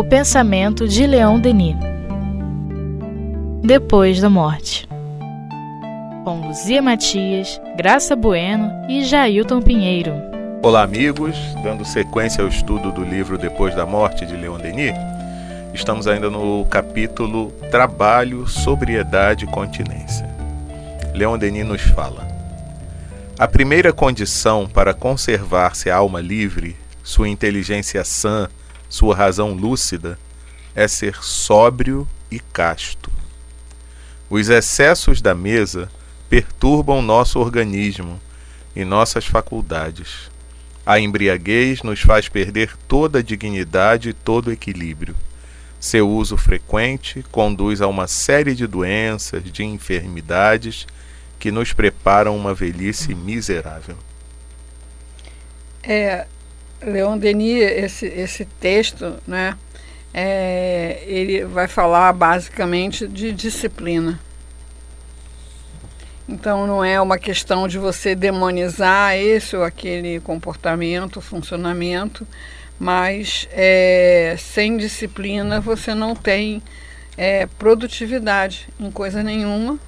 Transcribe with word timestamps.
O 0.00 0.02
pensamento 0.02 0.88
de 0.88 1.06
Leon 1.06 1.38
Denis. 1.38 1.76
Depois 3.62 4.18
da 4.18 4.30
morte. 4.30 4.88
Com 6.24 6.40
Luzia 6.40 6.80
Matias, 6.80 7.60
Graça 7.76 8.16
Bueno 8.16 8.72
e 8.88 9.04
Jailton 9.04 9.60
Pinheiro. 9.60 10.14
Olá, 10.62 10.84
amigos. 10.84 11.36
Dando 11.62 11.84
sequência 11.84 12.42
ao 12.42 12.48
estudo 12.48 12.90
do 12.90 13.04
livro 13.04 13.36
Depois 13.36 13.74
da 13.74 13.84
Morte 13.84 14.24
de 14.24 14.34
Leon 14.38 14.56
Denis, 14.56 14.94
estamos 15.74 16.06
ainda 16.06 16.30
no 16.30 16.64
capítulo 16.64 17.52
Trabalho, 17.70 18.48
Sobriedade 18.48 19.44
e 19.44 19.48
Continência. 19.48 20.26
Leon 21.12 21.36
Denis 21.36 21.66
nos 21.66 21.82
fala: 21.82 22.26
A 23.38 23.46
primeira 23.46 23.92
condição 23.92 24.66
para 24.66 24.94
conservar-se 24.94 25.90
a 25.90 25.96
alma 25.96 26.22
livre, 26.22 26.74
sua 27.04 27.28
inteligência 27.28 28.02
sã, 28.02 28.48
sua 28.90 29.16
razão 29.16 29.54
lúcida, 29.54 30.18
é 30.74 30.86
ser 30.86 31.16
sóbrio 31.22 32.06
e 32.30 32.38
casto. 32.38 33.10
Os 34.28 34.50
excessos 34.50 35.22
da 35.22 35.34
mesa 35.34 35.90
perturbam 36.28 37.00
nosso 37.00 37.40
organismo 37.40 38.20
e 38.76 38.84
nossas 38.84 39.24
faculdades 39.24 40.30
a 40.90 40.98
embriaguez 40.98 41.82
nos 41.82 42.00
faz 42.00 42.28
perder 42.28 42.76
toda 42.88 43.20
a 43.20 43.22
dignidade 43.22 44.08
e 44.08 44.12
todo 44.12 44.48
o 44.48 44.52
equilíbrio. 44.52 45.14
Seu 45.78 46.10
uso 46.10 46.36
frequente 46.36 47.24
conduz 47.30 47.80
a 47.80 47.86
uma 47.86 48.08
série 48.08 48.56
de 48.56 48.66
doenças, 48.66 49.44
de 49.44 49.62
enfermidades 49.62 50.86
que 51.38 51.52
nos 51.52 51.72
preparam 51.72 52.36
uma 52.36 52.52
velhice 52.52 53.14
miserável. 53.14 53.96
É, 55.82 56.26
Leon 56.82 57.18
Denis, 57.18 57.62
esse, 57.62 58.06
esse 58.06 58.44
texto, 58.44 59.16
né, 59.26 59.56
é, 60.12 61.02
ele 61.06 61.44
vai 61.44 61.68
falar 61.68 62.12
basicamente 62.12 63.06
de 63.06 63.32
disciplina. 63.32 64.18
Então 66.28 66.66
não 66.66 66.84
é 66.84 67.00
uma 67.00 67.18
questão 67.18 67.66
de 67.66 67.76
você 67.76 68.14
demonizar 68.14 69.16
esse 69.16 69.56
ou 69.56 69.64
aquele 69.64 70.20
comportamento, 70.20 71.20
funcionamento, 71.20 72.26
mas 72.78 73.48
é, 73.50 74.36
sem 74.38 74.76
disciplina 74.76 75.60
você 75.60 75.92
não 75.92 76.14
tem 76.14 76.62
é, 77.16 77.46
produtividade 77.58 78.68
em 78.78 78.90
coisa 78.90 79.22
nenhuma, 79.22 79.78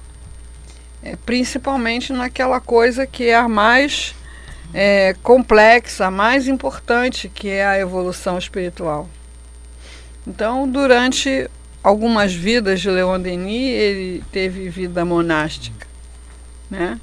é, 1.01 1.15
principalmente 1.25 2.11
naquela 2.11 2.59
coisa 2.59 3.07
que 3.07 3.29
é 3.29 3.35
a 3.35 3.47
mais 3.47 4.13
é, 4.73 5.15
complexa, 5.21 6.09
mais 6.09 6.47
importante, 6.47 7.29
que 7.29 7.49
é 7.49 7.65
a 7.65 7.79
evolução 7.79 8.37
espiritual. 8.37 9.09
Então, 10.27 10.67
durante 10.67 11.49
algumas 11.83 12.33
vidas 12.33 12.81
de 12.81 12.89
Leon 12.89 13.19
Denis, 13.19 13.69
ele 13.69 14.23
teve 14.31 14.69
vida 14.69 15.03
monástica 15.03 15.93
né? 16.73 16.99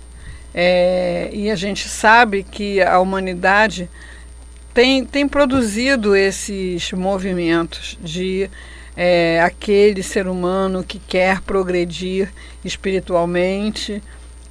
É, 0.52 1.30
e 1.32 1.48
a 1.48 1.54
gente 1.54 1.88
sabe 1.88 2.42
que 2.42 2.82
a 2.82 2.98
humanidade 2.98 3.88
tem, 4.74 5.04
tem 5.04 5.28
produzido 5.28 6.16
esses 6.16 6.90
movimentos 6.90 7.96
de 8.02 8.50
é, 8.96 9.40
aquele 9.40 10.02
ser 10.02 10.26
humano 10.26 10.82
que 10.82 10.98
quer 10.98 11.40
progredir 11.40 12.28
espiritualmente, 12.64 14.02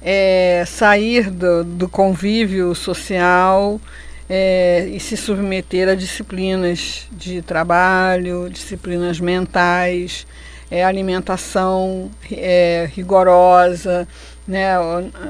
é, 0.02 0.64
sair 0.66 1.30
do, 1.30 1.64
do, 1.64 1.88
convívio 1.88 2.74
social 2.74 3.80
é, 4.28 4.88
e 4.90 4.98
se 4.98 5.16
submeter 5.16 5.88
a 5.88 5.94
disciplinas 5.94 7.06
de 7.12 7.42
trabalho, 7.42 8.48
disciplinas 8.48 9.20
mentais, 9.20 10.26
é, 10.70 10.84
alimentação 10.84 12.10
é, 12.30 12.88
rigorosa, 12.94 14.06
né, 14.46 14.74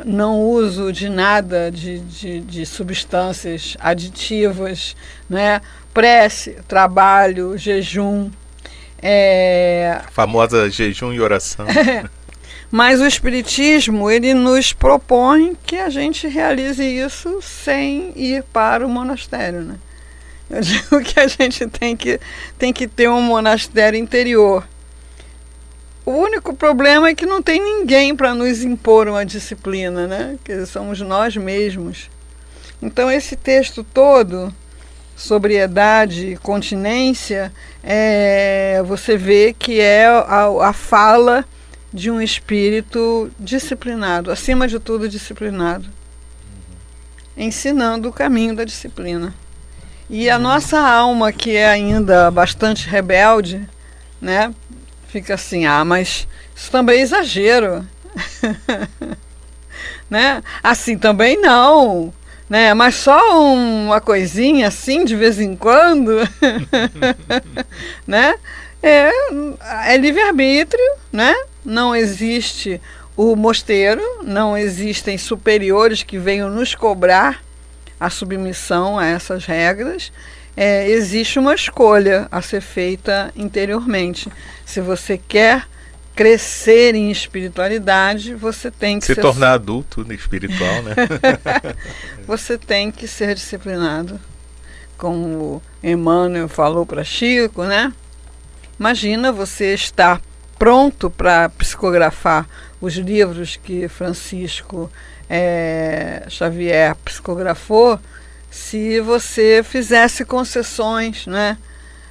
não 0.05 0.41
uso 0.41 0.93
de 0.93 1.09
nada 1.09 1.71
de, 1.71 1.99
de, 2.01 2.41
de 2.41 2.65
substâncias 2.67 3.77
aditivas, 3.81 4.95
né, 5.29 5.61
prece, 5.93 6.57
trabalho, 6.69 7.59
jejum. 7.59 8.31
É... 9.03 9.99
A 10.07 10.11
famosa 10.11 10.71
jejum 10.71 11.13
e 11.13 11.21
oração. 11.21 11.67
Mas 12.71 13.01
o 13.01 13.07
Espiritismo, 13.07 14.11
ele 14.11 14.33
nos 14.33 14.73
propõe 14.73 15.57
que 15.67 15.77
a 15.77 15.91
gente 15.91 16.29
realize 16.29 16.85
isso 16.85 17.41
sem 17.43 18.13
ir 18.15 18.45
para 18.53 18.87
o 18.87 18.89
monastério. 18.89 19.63
Né? 19.63 19.75
Eu 20.49 20.61
digo 20.63 21.01
que 21.01 21.19
a 21.19 21.27
gente 21.27 21.67
tem 21.67 21.97
que, 21.97 22.21
tem 22.59 22.73
que 22.73 22.87
ter 22.87 23.09
um 23.09 23.21
monastério 23.21 23.99
interior 23.99 24.65
o 26.11 26.13
único 26.13 26.55
problema 26.55 27.09
é 27.09 27.15
que 27.15 27.25
não 27.25 27.41
tem 27.41 27.63
ninguém 27.63 28.17
para 28.17 28.35
nos 28.35 28.65
impor 28.65 29.07
uma 29.07 29.25
disciplina, 29.25 30.09
né? 30.09 30.39
Que 30.43 30.67
somos 30.67 31.01
nós 31.01 31.37
mesmos. 31.37 32.11
Então 32.83 33.09
esse 33.09 33.37
texto 33.37 33.85
todo, 33.85 34.53
sobriedade, 35.15 36.39
continência, 36.43 37.53
é, 37.81 38.83
você 38.87 39.17
vê 39.17 39.55
que 39.57 39.79
é 39.79 40.07
a, 40.07 40.69
a 40.69 40.73
fala 40.73 41.45
de 41.93 42.11
um 42.11 42.21
espírito 42.21 43.31
disciplinado, 43.39 44.31
acima 44.31 44.69
de 44.69 44.79
tudo 44.79 45.09
disciplinado, 45.09 45.89
ensinando 47.37 48.09
o 48.09 48.13
caminho 48.13 48.55
da 48.55 48.65
disciplina. 48.65 49.35
E 50.09 50.29
a 50.29 50.39
nossa 50.39 50.79
alma, 50.79 51.33
que 51.33 51.57
é 51.57 51.69
ainda 51.69 52.31
bastante 52.31 52.89
rebelde, 52.89 53.69
né, 54.21 54.53
fica 55.09 55.35
assim, 55.35 55.67
ah, 55.67 55.85
mas 55.85 56.27
isso 56.55 56.71
também 56.71 56.99
é 56.99 57.03
exagero. 57.03 57.87
né? 60.09 60.43
Assim 60.63 60.99
também 60.99 61.41
não. 61.41 62.13
Né? 62.49 62.75
Mas 62.75 62.97
só 62.97 63.53
uma 63.55 64.01
coisinha 64.01 64.69
assim 64.69 65.05
de 65.05 65.15
vez 65.15 65.39
em 65.39 65.57
quando, 65.57 66.19
né? 68.07 68.35
É, 68.83 69.11
é 69.93 69.97
livre-arbítrio, 69.97 70.93
né? 71.13 71.35
Não 71.65 71.95
existe 71.95 72.81
o 73.17 73.37
mosteiro, 73.37 74.03
não 74.23 74.57
existem 74.57 75.19
superiores 75.19 76.03
que 76.03 76.19
venham 76.19 76.49
nos 76.49 76.75
cobrar 76.75 77.43
a 77.99 78.09
submissão 78.09 78.99
a 78.99 79.07
essas 79.07 79.45
regras 79.45 80.11
é, 80.57 80.89
existe 80.91 81.39
uma 81.39 81.55
escolha 81.55 82.29
a 82.31 82.43
ser 82.43 82.61
feita 82.61 83.33
interiormente. 83.35 84.31
Se 84.65 84.81
você 84.81 85.17
quer 85.17 85.67
crescer 86.15 86.95
em 86.95 87.11
espiritualidade, 87.11 88.35
você 88.35 88.71
tem 88.71 88.99
que 88.99 89.07
se 89.07 89.15
ser... 89.15 89.23
tornar 89.23 89.55
adulto 89.55 90.05
espiritual, 90.13 90.83
né? 90.83 90.95
você 92.27 92.59
tem 92.59 92.91
que 92.91 93.09
ser 93.09 93.35
disciplinado, 93.35 94.21
como 94.99 95.63
Emmanuel 95.83 96.49
falou 96.49 96.85
para 96.85 97.05
Chico, 97.05 97.65
né? 97.65 97.93
Imagina 98.81 99.31
você 99.31 99.75
estar 99.75 100.23
pronto 100.59 101.11
para 101.11 101.51
psicografar 101.51 102.49
os 102.81 102.95
livros 102.95 103.61
que 103.63 103.87
Francisco 103.89 104.91
é, 105.29 106.23
Xavier 106.31 106.97
psicografou 107.05 108.01
se 108.51 108.99
você 109.01 109.63
fizesse 109.63 110.25
concessões, 110.25 111.27
né? 111.27 111.59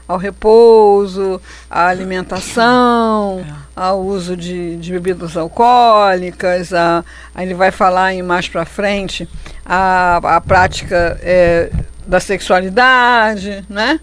Ao 0.07 0.15
repouso, 0.15 1.41
à 1.67 1.87
alimentação, 1.87 3.39
é. 3.39 3.53
ao 3.75 4.01
uso 4.01 4.37
de, 4.37 4.77
de 4.77 4.91
bebidas 4.91 5.35
alcoólicas, 5.35 6.71
a, 6.71 7.03
a, 7.33 7.41
ele 7.41 7.55
vai 7.55 7.71
falar 7.71 8.13
em 8.13 8.21
mais 8.21 8.47
para 8.47 8.63
frente 8.63 9.27
a, 9.65 10.17
a 10.17 10.39
prática 10.39 11.19
é, 11.23 11.71
da 12.05 12.19
sexualidade, 12.19 13.65
né? 13.67 13.99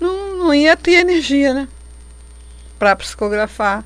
Não, 0.00 0.38
não 0.38 0.54
ia 0.54 0.74
ter 0.78 0.92
energia, 0.92 1.52
né? 1.52 1.68
Para 2.78 2.96
psicografar 2.96 3.84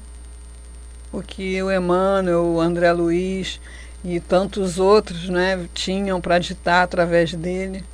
o 1.13 1.23
que 1.23 1.63
o 1.63 1.71
Emmanuel, 1.71 2.45
o 2.45 2.61
André 2.61 2.93
Luiz 2.93 3.61
e 4.05 4.21
tantos 4.21 4.79
outros 4.79 5.29
né, 5.29 5.67
tinham 5.75 6.21
para 6.21 6.39
ditar 6.39 6.83
através 6.83 7.35
dele. 7.35 7.85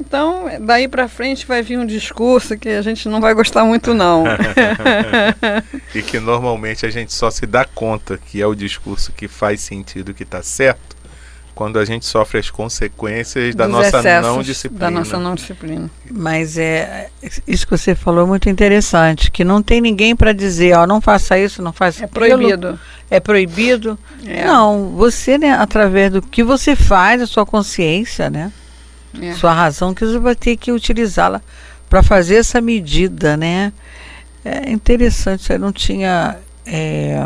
Então, 0.00 0.46
daí 0.60 0.88
para 0.88 1.06
frente 1.06 1.46
vai 1.46 1.62
vir 1.62 1.78
um 1.78 1.86
discurso 1.86 2.58
que 2.58 2.68
a 2.68 2.82
gente 2.82 3.08
não 3.08 3.20
vai 3.20 3.34
gostar 3.34 3.64
muito 3.64 3.94
não. 3.94 4.24
e 5.94 6.02
que 6.02 6.18
normalmente 6.18 6.84
a 6.84 6.90
gente 6.90 7.12
só 7.12 7.30
se 7.30 7.46
dá 7.46 7.64
conta 7.64 8.18
que 8.18 8.42
é 8.42 8.46
o 8.46 8.54
discurso 8.54 9.12
que 9.12 9.28
faz 9.28 9.60
sentido, 9.60 10.12
que 10.12 10.24
está 10.24 10.42
certo, 10.42 10.96
quando 11.54 11.78
a 11.78 11.84
gente 11.84 12.06
sofre 12.06 12.38
as 12.38 12.50
consequências 12.50 13.54
da 13.54 13.68
nossa 13.68 14.02
não 14.20 14.42
disciplina. 14.42 14.80
Da 14.80 14.90
nossa 14.90 15.18
não 15.18 15.34
disciplina. 15.34 15.90
Mas 16.10 16.56
é 16.56 17.10
isso 17.46 17.66
que 17.66 17.76
você 17.76 17.94
falou 17.94 18.24
é 18.24 18.26
muito 18.26 18.48
interessante, 18.48 19.30
que 19.30 19.44
não 19.44 19.62
tem 19.62 19.80
ninguém 19.80 20.16
para 20.16 20.32
dizer, 20.32 20.76
ó, 20.76 20.86
não 20.86 21.00
faça 21.00 21.38
isso, 21.38 21.62
não 21.62 21.72
faça 21.72 22.04
é 22.04 22.06
proibido. 22.06 22.78
É 23.10 23.20
proibido. 23.20 23.98
É. 24.24 24.44
Não, 24.44 24.90
você, 24.96 25.36
né, 25.36 25.52
através 25.52 26.12
do 26.12 26.22
que 26.22 26.42
você 26.42 26.74
faz, 26.74 27.20
a 27.20 27.26
sua 27.26 27.44
consciência, 27.44 28.30
né? 28.30 28.50
É. 29.20 29.34
Sua 29.34 29.52
razão 29.52 29.92
que 29.92 30.06
você 30.06 30.18
vai 30.18 30.34
ter 30.34 30.56
que 30.56 30.72
utilizá-la 30.72 31.42
para 31.88 32.02
fazer 32.02 32.36
essa 32.36 32.60
medida, 32.60 33.36
né? 33.36 33.72
É 34.44 34.70
interessante, 34.70 35.44
você 35.44 35.58
não 35.58 35.70
tinha 35.70 36.38
é, 36.66 37.22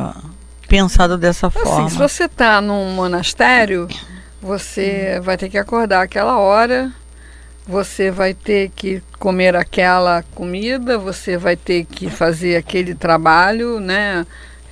pensado 0.69 1.17
dessa 1.17 1.47
Assim, 1.47 1.61
forma. 1.61 1.89
se 1.89 1.97
você 1.97 2.25
está 2.25 2.61
num 2.61 2.93
monastério, 2.95 3.89
você 4.41 5.21
vai 5.23 5.37
ter 5.37 5.49
que 5.49 5.59
acordar 5.59 6.03
aquela 6.03 6.39
hora, 6.39 6.93
você 7.67 8.11
vai 8.11 8.33
ter 8.35 8.71
que 8.75 9.03
comer 9.19 9.57
aquela 9.57 10.23
comida, 10.35 10.99
você 10.99 11.37
vai 11.37 11.57
ter 11.57 11.85
que 11.85 12.09
fazer 12.09 12.57
aquele 12.57 12.95
trabalho, 12.95 13.81
né? 13.81 14.27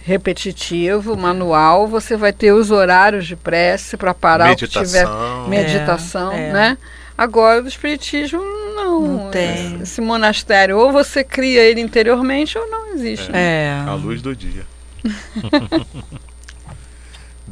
repetitivo, 0.06 1.16
manual, 1.16 1.88
você 1.88 2.14
vai 2.14 2.30
ter 2.30 2.52
os 2.52 2.70
horários 2.70 3.26
de 3.26 3.34
prece 3.34 3.96
para 3.96 4.12
parar 4.12 4.48
Meditação. 4.50 4.82
o 4.82 4.84
que 4.84 4.90
tiver 4.90 5.48
meditação, 5.48 6.32
É, 6.32 6.48
é. 6.48 6.52
né? 6.52 6.78
Agora 7.16 7.62
o 7.62 7.66
espiritismo 7.66 8.42
não, 8.74 9.00
Não 9.00 9.30
tem. 9.30 9.80
Esse 9.80 10.00
monastério 10.00 10.76
ou 10.76 10.92
você 10.92 11.24
cria 11.24 11.62
ele 11.62 11.80
interiormente 11.80 12.58
ou 12.58 12.68
não 12.68 12.92
existe. 12.92 13.30
É. 13.32 13.82
À 13.86 13.94
luz 13.94 14.20
do 14.20 14.36
dia. 14.36 14.66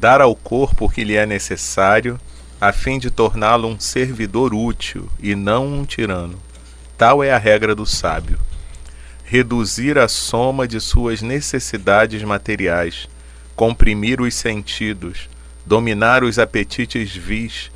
Dar 0.03 0.21
ao 0.21 0.35
corpo 0.35 0.87
o 0.87 0.89
que 0.89 1.05
lhe 1.05 1.15
é 1.15 1.25
necessário, 1.25 2.19
a 2.61 2.73
fim 2.73 2.99
de 2.99 3.09
torná-lo 3.09 3.69
um 3.69 3.79
servidor 3.79 4.53
útil 4.53 5.09
e 5.21 5.37
não 5.37 5.65
um 5.65 5.85
tirano. 5.85 6.43
Tal 6.99 7.23
é 7.23 7.31
a 7.31 7.39
regra 7.39 7.73
do 7.73 7.87
sábio. 7.87 8.37
Reduzir 9.25 9.99
a 9.99 10.09
soma 10.09 10.67
de 10.67 10.81
suas 10.81 11.23
necessidades 11.23 12.21
materiais, 12.25 13.09
comprimir 13.55 14.21
os 14.21 14.35
sentidos, 14.35 15.29
dominar 15.65 16.25
os 16.25 16.37
apetites 16.37 17.15
vis, 17.15 17.71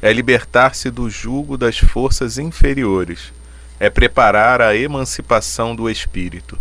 é 0.00 0.10
libertar-se 0.14 0.90
do 0.90 1.10
jugo 1.10 1.58
das 1.58 1.76
forças 1.76 2.38
inferiores, 2.38 3.34
é 3.78 3.90
preparar 3.90 4.62
a 4.62 4.74
emancipação 4.74 5.76
do 5.76 5.90
espírito. 5.90 6.58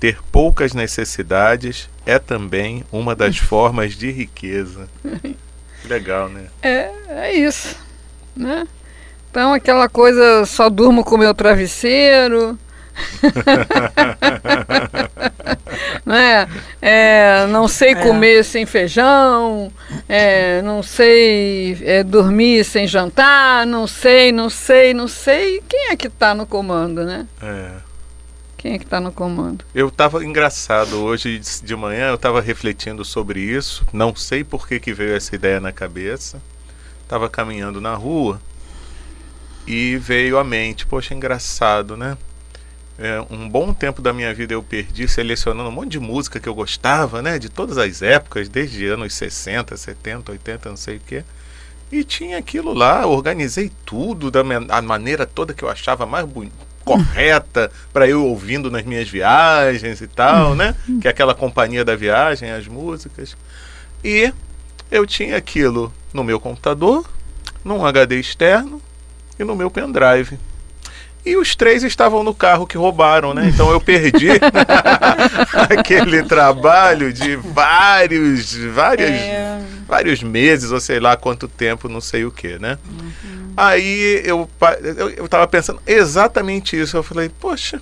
Ter 0.00 0.18
poucas 0.32 0.72
necessidades 0.72 1.88
é 2.06 2.18
também 2.18 2.84
uma 2.90 3.14
das 3.14 3.36
formas 3.38 3.94
de 3.94 4.10
riqueza. 4.10 4.88
Legal, 5.84 6.28
né? 6.28 6.46
É, 6.62 6.90
é 7.08 7.36
isso, 7.36 7.76
né? 8.34 8.66
Então 9.30 9.52
aquela 9.52 9.88
coisa, 9.88 10.44
só 10.46 10.68
durmo 10.68 11.04
com 11.04 11.16
meu 11.16 11.34
travesseiro, 11.34 12.58
né? 16.04 16.48
É, 16.82 17.46
não 17.46 17.68
sei 17.68 17.94
comer 17.94 18.44
sem 18.44 18.66
feijão, 18.66 19.70
é, 20.08 20.60
não 20.62 20.82
sei 20.82 21.78
é, 21.82 22.02
dormir 22.02 22.64
sem 22.64 22.88
jantar, 22.88 23.64
não 23.66 23.86
sei, 23.86 24.32
não 24.32 24.50
sei, 24.50 24.92
não 24.94 25.06
sei. 25.06 25.62
Quem 25.68 25.90
é 25.90 25.96
que 25.96 26.08
está 26.08 26.34
no 26.34 26.46
comando, 26.46 27.04
né? 27.04 27.26
É. 27.42 27.89
Quem 28.60 28.74
é 28.74 28.78
que 28.78 28.84
está 28.84 29.00
no 29.00 29.10
comando? 29.10 29.64
Eu 29.74 29.90
tava 29.90 30.22
engraçado 30.22 31.00
hoje 31.02 31.40
de 31.62 31.74
manhã, 31.74 32.10
eu 32.10 32.18
tava 32.18 32.42
refletindo 32.42 33.02
sobre 33.06 33.40
isso. 33.40 33.86
Não 33.90 34.14
sei 34.14 34.44
por 34.44 34.68
que, 34.68 34.78
que 34.78 34.92
veio 34.92 35.16
essa 35.16 35.34
ideia 35.34 35.58
na 35.58 35.72
cabeça. 35.72 36.42
Tava 37.08 37.30
caminhando 37.30 37.80
na 37.80 37.94
rua 37.94 38.38
e 39.66 39.96
veio 39.96 40.36
à 40.38 40.44
mente, 40.44 40.84
poxa, 40.84 41.14
engraçado, 41.14 41.96
né? 41.96 42.18
É, 42.98 43.24
um 43.30 43.48
bom 43.48 43.72
tempo 43.72 44.02
da 44.02 44.12
minha 44.12 44.34
vida 44.34 44.52
eu 44.52 44.62
perdi 44.62 45.08
selecionando 45.08 45.70
um 45.70 45.72
monte 45.72 45.92
de 45.92 45.98
música 45.98 46.38
que 46.38 46.46
eu 46.46 46.54
gostava, 46.54 47.22
né? 47.22 47.38
De 47.38 47.48
todas 47.48 47.78
as 47.78 48.02
épocas, 48.02 48.46
desde 48.46 48.84
anos 48.88 49.14
60, 49.14 49.74
70, 49.74 50.32
80, 50.32 50.68
não 50.68 50.76
sei 50.76 50.98
o 50.98 51.00
quê. 51.00 51.24
E 51.90 52.04
tinha 52.04 52.36
aquilo 52.36 52.74
lá, 52.74 53.06
organizei 53.06 53.72
tudo 53.86 54.30
da 54.30 54.44
maneira 54.82 55.24
toda 55.24 55.54
que 55.54 55.64
eu 55.64 55.70
achava 55.70 56.04
mais 56.04 56.26
boni- 56.26 56.52
correta 56.84 57.70
para 57.92 58.08
eu 58.08 58.24
ouvindo 58.24 58.70
nas 58.70 58.84
minhas 58.84 59.08
viagens 59.08 60.00
e 60.00 60.06
tal, 60.06 60.54
né? 60.54 60.74
Que 61.00 61.08
é 61.08 61.10
aquela 61.10 61.34
companhia 61.34 61.84
da 61.84 61.94
viagem, 61.94 62.50
as 62.50 62.66
músicas. 62.66 63.36
E 64.02 64.32
eu 64.90 65.06
tinha 65.06 65.36
aquilo 65.36 65.92
no 66.12 66.24
meu 66.24 66.40
computador, 66.40 67.08
num 67.64 67.84
HD 67.84 68.18
externo 68.18 68.80
e 69.38 69.44
no 69.44 69.54
meu 69.54 69.70
pendrive. 69.70 70.38
E 71.24 71.36
os 71.36 71.54
três 71.54 71.82
estavam 71.82 72.24
no 72.24 72.32
carro 72.34 72.66
que 72.66 72.78
roubaram, 72.78 73.34
né? 73.34 73.48
Então 73.52 73.70
eu 73.70 73.80
perdi 73.80 74.28
aquele 75.68 76.22
trabalho 76.22 77.12
de 77.12 77.36
vários, 77.36 78.54
várias, 78.54 79.10
É. 79.10 79.60
vários 79.86 80.22
meses, 80.22 80.70
ou 80.70 80.80
sei 80.80 80.98
lá 80.98 81.16
quanto 81.16 81.46
tempo, 81.46 81.88
não 81.88 82.00
sei 82.00 82.24
o 82.24 82.30
que, 82.30 82.58
né? 82.58 82.78
Aí 83.56 84.22
eu, 84.24 84.48
eu, 84.96 85.10
eu 85.10 85.28
tava 85.28 85.46
pensando 85.46 85.80
exatamente 85.86 86.80
isso. 86.80 86.96
Eu 86.96 87.02
falei, 87.02 87.28
poxa, 87.28 87.80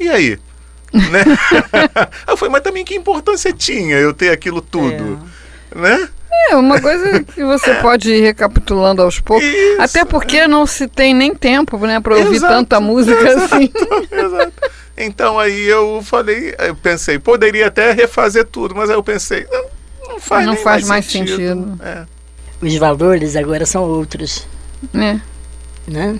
e 0.00 0.08
aí? 0.08 0.38
né? 0.92 1.24
eu 2.26 2.36
falei, 2.36 2.52
mas 2.52 2.62
também 2.62 2.84
que 2.84 2.94
importância 2.94 3.52
tinha 3.52 3.96
eu 3.96 4.14
ter 4.14 4.30
aquilo 4.30 4.60
tudo? 4.62 5.20
Né? 5.74 6.08
É 6.50 6.56
uma 6.56 6.80
coisa 6.80 7.22
que 7.24 7.44
você 7.44 7.74
pode 7.82 8.10
ir 8.10 8.20
recapitulando 8.20 9.02
aos 9.02 9.20
poucos. 9.20 9.46
Isso. 9.46 9.82
Até 9.82 10.04
porque 10.04 10.46
não 10.46 10.66
se 10.66 10.88
tem 10.88 11.14
nem 11.14 11.34
tempo, 11.34 11.76
né, 11.78 12.00
para 12.00 12.16
ouvir 12.16 12.36
Exato, 12.36 12.54
tanta 12.54 12.80
música 12.80 13.34
assim. 13.34 13.70
Exato. 14.10 14.52
Então 14.96 15.38
aí 15.38 15.64
eu 15.64 16.02
falei, 16.02 16.54
eu 16.58 16.74
pensei, 16.74 17.18
poderia 17.18 17.68
até 17.68 17.92
refazer 17.92 18.44
tudo, 18.44 18.74
mas 18.74 18.90
aí 18.90 18.96
eu 18.96 19.02
pensei, 19.02 19.46
não, 19.50 19.64
não 20.08 20.20
faz, 20.20 20.46
Não 20.46 20.54
nem 20.54 20.62
faz 20.62 20.88
mais 20.88 21.06
sentido. 21.06 21.78
É. 21.82 22.04
Os 22.60 22.74
valores 22.76 23.36
agora 23.36 23.64
são 23.64 23.82
outros, 23.84 24.46
né? 24.92 25.22
né? 25.86 26.18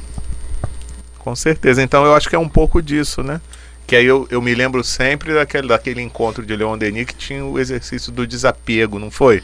Com 1.19 1.35
certeza. 1.35 1.83
Então 1.83 2.05
eu 2.05 2.15
acho 2.15 2.29
que 2.29 2.37
é 2.37 2.39
um 2.39 2.49
pouco 2.49 2.81
disso, 2.81 3.23
né? 3.23 3.41
Que 3.89 3.97
aí 3.97 4.05
eu, 4.05 4.29
eu 4.31 4.43
me 4.43 4.55
lembro 4.55 4.85
sempre 4.85 5.33
daquele, 5.33 5.67
daquele 5.67 6.03
encontro 6.03 6.45
de 6.45 6.55
Leon 6.55 6.77
Denis 6.77 7.07
que 7.07 7.15
tinha 7.15 7.43
o 7.43 7.59
exercício 7.59 8.13
do 8.13 8.27
desapego, 8.27 8.99
não 8.99 9.11
foi? 9.11 9.43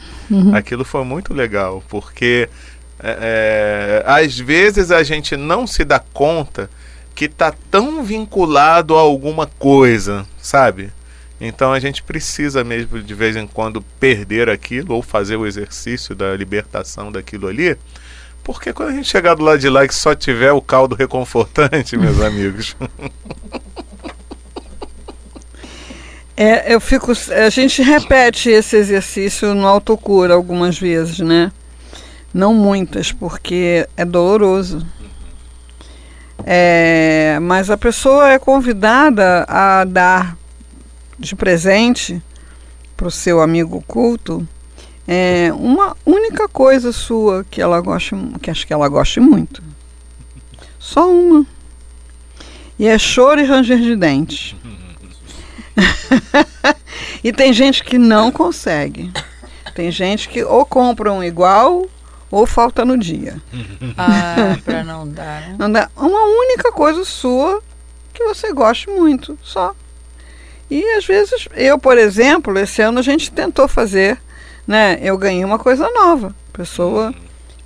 Aquilo 0.53 0.85
foi 0.85 1.03
muito 1.03 1.33
legal, 1.33 1.83
porque 1.89 2.47
é, 2.99 4.03
é, 4.05 4.09
às 4.09 4.37
vezes 4.37 4.91
a 4.91 5.01
gente 5.01 5.35
não 5.35 5.65
se 5.65 5.83
dá 5.83 5.99
conta 5.99 6.69
que 7.15 7.27
tá 7.27 7.53
tão 7.71 8.03
vinculado 8.03 8.95
a 8.95 8.99
alguma 8.99 9.47
coisa, 9.47 10.27
sabe? 10.37 10.91
Então 11.41 11.73
a 11.73 11.79
gente 11.79 12.03
precisa 12.03 12.63
mesmo 12.63 13.01
de 13.01 13.13
vez 13.15 13.35
em 13.35 13.47
quando 13.47 13.81
perder 13.99 14.47
aquilo 14.47 14.93
ou 14.93 15.01
fazer 15.01 15.37
o 15.37 15.47
exercício 15.47 16.13
da 16.13 16.35
libertação 16.35 17.11
daquilo 17.11 17.47
ali. 17.47 17.75
Porque 18.43 18.71
quando 18.71 18.89
a 18.89 18.91
gente 18.93 19.09
chegar 19.09 19.33
do 19.33 19.43
lado 19.43 19.57
de 19.57 19.69
lá 19.69 19.83
e 19.83 19.87
que 19.87 19.95
só 19.95 20.13
tiver 20.13 20.51
o 20.51 20.61
caldo 20.61 20.95
reconfortante, 20.95 21.97
meus 21.97 22.21
amigos, 22.21 22.77
É, 26.37 26.73
eu 26.73 26.79
fico. 26.79 27.11
A 27.11 27.49
gente 27.49 27.81
repete 27.81 28.49
esse 28.49 28.75
exercício 28.75 29.53
no 29.53 29.67
autocura 29.67 30.33
algumas 30.33 30.77
vezes, 30.77 31.19
né? 31.19 31.51
Não 32.33 32.53
muitas, 32.53 33.11
porque 33.11 33.87
é 33.95 34.03
doloroso. 34.03 34.85
É, 36.43 37.39
mas 37.41 37.69
a 37.69 37.77
pessoa 37.77 38.29
é 38.29 38.37
convidada 38.37 39.45
a 39.47 39.85
dar 39.85 40.37
de 41.17 41.35
presente 41.35 42.21
para 42.95 43.07
o 43.07 43.11
seu 43.11 43.41
amigo 43.41 43.81
culto 43.87 44.45
é, 45.07 45.51
uma 45.53 45.95
única 46.05 46.47
coisa 46.49 46.91
sua 46.91 47.45
que 47.49 47.61
ela 47.61 47.79
goste, 47.79 48.15
que 48.41 48.49
acho 48.49 48.65
que 48.65 48.73
ela 48.73 48.87
goste 48.89 49.19
muito. 49.19 49.61
Só 50.79 51.09
uma. 51.09 51.45
E 52.77 52.87
é 52.87 52.97
choro 52.97 53.39
e 53.39 53.45
ranger 53.45 53.79
de 53.79 53.95
dentes. 53.95 54.55
e 57.23 57.31
tem 57.31 57.53
gente 57.53 57.83
que 57.83 57.97
não 57.97 58.31
consegue. 58.31 59.11
Tem 59.73 59.91
gente 59.91 60.29
que 60.29 60.43
ou 60.43 60.65
compra 60.65 61.11
um 61.11 61.23
igual 61.23 61.85
ou 62.31 62.45
falta 62.45 62.83
no 62.85 62.97
dia. 62.97 63.41
Ah, 63.97 64.57
pra 64.63 64.83
não 64.83 65.07
dar, 65.07 65.41
né? 65.41 65.55
Não 65.57 65.71
dá 65.71 65.89
uma 65.95 66.23
única 66.23 66.71
coisa 66.71 67.03
sua 67.05 67.61
que 68.13 68.23
você 68.23 68.53
goste 68.53 68.89
muito, 68.89 69.37
só. 69.43 69.75
E 70.69 70.83
às 70.95 71.05
vezes, 71.05 71.47
eu, 71.53 71.77
por 71.77 71.97
exemplo, 71.97 72.57
esse 72.57 72.81
ano 72.81 72.99
a 72.99 73.03
gente 73.03 73.31
tentou 73.31 73.67
fazer, 73.67 74.19
né? 74.65 74.97
Eu 75.01 75.17
ganhei 75.17 75.43
uma 75.43 75.59
coisa 75.59 75.89
nova. 75.89 76.33
A 76.53 76.57
pessoa 76.57 77.13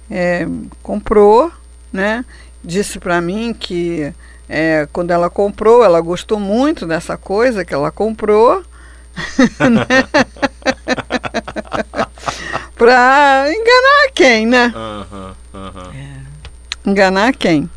é, 0.09 0.47
comprou, 0.81 1.51
né? 1.93 2.25
Disse 2.63 2.99
para 2.99 3.21
mim 3.21 3.53
que 3.57 4.13
é, 4.49 4.87
quando 4.91 5.11
ela 5.11 5.29
comprou, 5.29 5.83
ela 5.83 6.01
gostou 6.01 6.39
muito 6.39 6.85
dessa 6.85 7.15
coisa 7.15 7.63
que 7.63 7.73
ela 7.73 7.91
comprou. 7.91 8.63
para 12.79 13.51
enganar 13.51 14.11
quem, 14.15 14.45
né? 14.45 14.71
Aham, 14.73 15.35
aham. 15.53 15.91
Enganar 16.85 17.33
quem? 17.33 17.69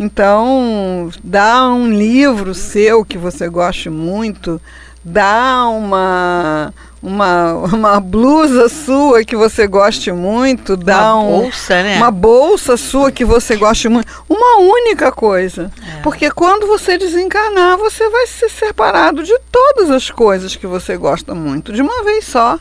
Então, 0.00 1.10
dá 1.22 1.70
um 1.70 1.92
livro 1.92 2.54
seu 2.54 3.04
que 3.04 3.18
você 3.18 3.46
goste 3.46 3.90
muito, 3.90 4.58
dá 5.04 5.68
uma 5.68 6.72
uma, 7.02 7.54
uma 7.54 8.00
blusa 8.00 8.68
sua 8.68 9.24
que 9.24 9.34
você 9.34 9.66
goste 9.66 10.12
muito, 10.12 10.76
dá 10.76 11.14
Uma 11.14 11.22
um, 11.24 11.40
bolsa, 11.40 11.82
né? 11.82 11.96
uma 11.96 12.10
bolsa 12.10 12.76
sua 12.76 13.10
que 13.10 13.24
você 13.24 13.56
goste 13.56 13.88
muito, 13.88 14.06
uma 14.28 14.58
única 14.60 15.10
coisa. 15.10 15.70
Porque 16.02 16.30
quando 16.30 16.66
você 16.66 16.96
desencarnar, 16.96 17.76
você 17.76 18.08
vai 18.08 18.26
ser 18.28 18.48
separado 18.48 19.24
de 19.24 19.36
todas 19.50 19.90
as 19.90 20.10
coisas 20.10 20.54
que 20.54 20.66
você 20.66 20.96
gosta 20.96 21.34
muito, 21.34 21.72
de 21.72 21.82
uma 21.82 22.04
vez 22.04 22.24
só. 22.24 22.58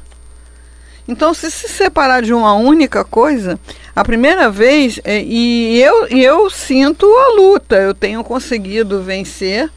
Então, 1.07 1.33
se 1.33 1.51
se 1.51 1.67
separar 1.67 2.21
de 2.21 2.33
uma 2.33 2.53
única 2.53 3.03
coisa, 3.03 3.59
a 3.95 4.03
primeira 4.03 4.49
vez, 4.49 4.99
é, 5.03 5.21
e 5.21 5.81
eu, 5.81 6.07
e 6.09 6.23
eu 6.23 6.49
sinto 6.49 7.05
a 7.05 7.33
luta, 7.35 7.75
eu 7.75 7.93
tenho 7.93 8.23
conseguido 8.23 9.01
vencer, 9.03 9.69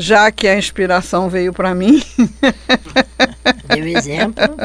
já 0.00 0.30
que 0.30 0.46
a 0.46 0.56
inspiração 0.56 1.28
veio 1.28 1.52
para 1.52 1.74
mim. 1.74 2.00
Deu 3.66 3.84
exemplo. 3.88 4.56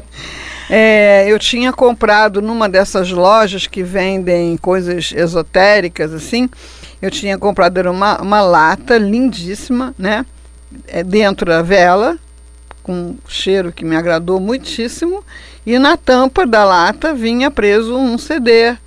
É, 0.70 1.26
eu 1.28 1.40
tinha 1.40 1.74
comprado 1.74 2.40
numa 2.40 2.70
dessas 2.70 3.10
lojas 3.10 3.66
que 3.66 3.82
vendem 3.82 4.56
coisas 4.58 5.12
esotéricas, 5.12 6.14
assim. 6.14 6.48
Eu 7.02 7.10
tinha 7.10 7.36
comprado 7.36 7.82
uma, 7.90 8.22
uma 8.22 8.42
lata 8.42 8.96
lindíssima, 8.96 9.96
né? 9.98 10.24
É, 10.88 11.04
dentro 11.04 11.48
da 11.48 11.64
vela, 11.64 12.18
com 12.84 12.94
um 12.94 13.18
cheiro 13.28 13.74
que 13.74 13.84
me 13.84 13.96
agradou 13.96 14.40
muitíssimo. 14.40 15.24
E 15.66 15.80
na 15.80 15.98
tampa 15.98 16.46
da 16.46 16.64
lata 16.64 17.12
vinha 17.12 17.50
preso 17.50 17.98
um 17.98 18.20
CD 18.20 18.78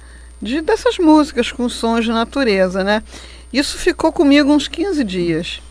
de, 0.40 0.60
dessas 0.60 0.96
músicas 0.96 1.50
com 1.50 1.68
sons 1.68 2.04
de 2.04 2.12
natureza, 2.12 2.84
né? 2.84 3.02
Isso 3.52 3.76
ficou 3.78 4.12
comigo 4.12 4.52
uns 4.52 4.68
15 4.68 5.02
dias. 5.02 5.65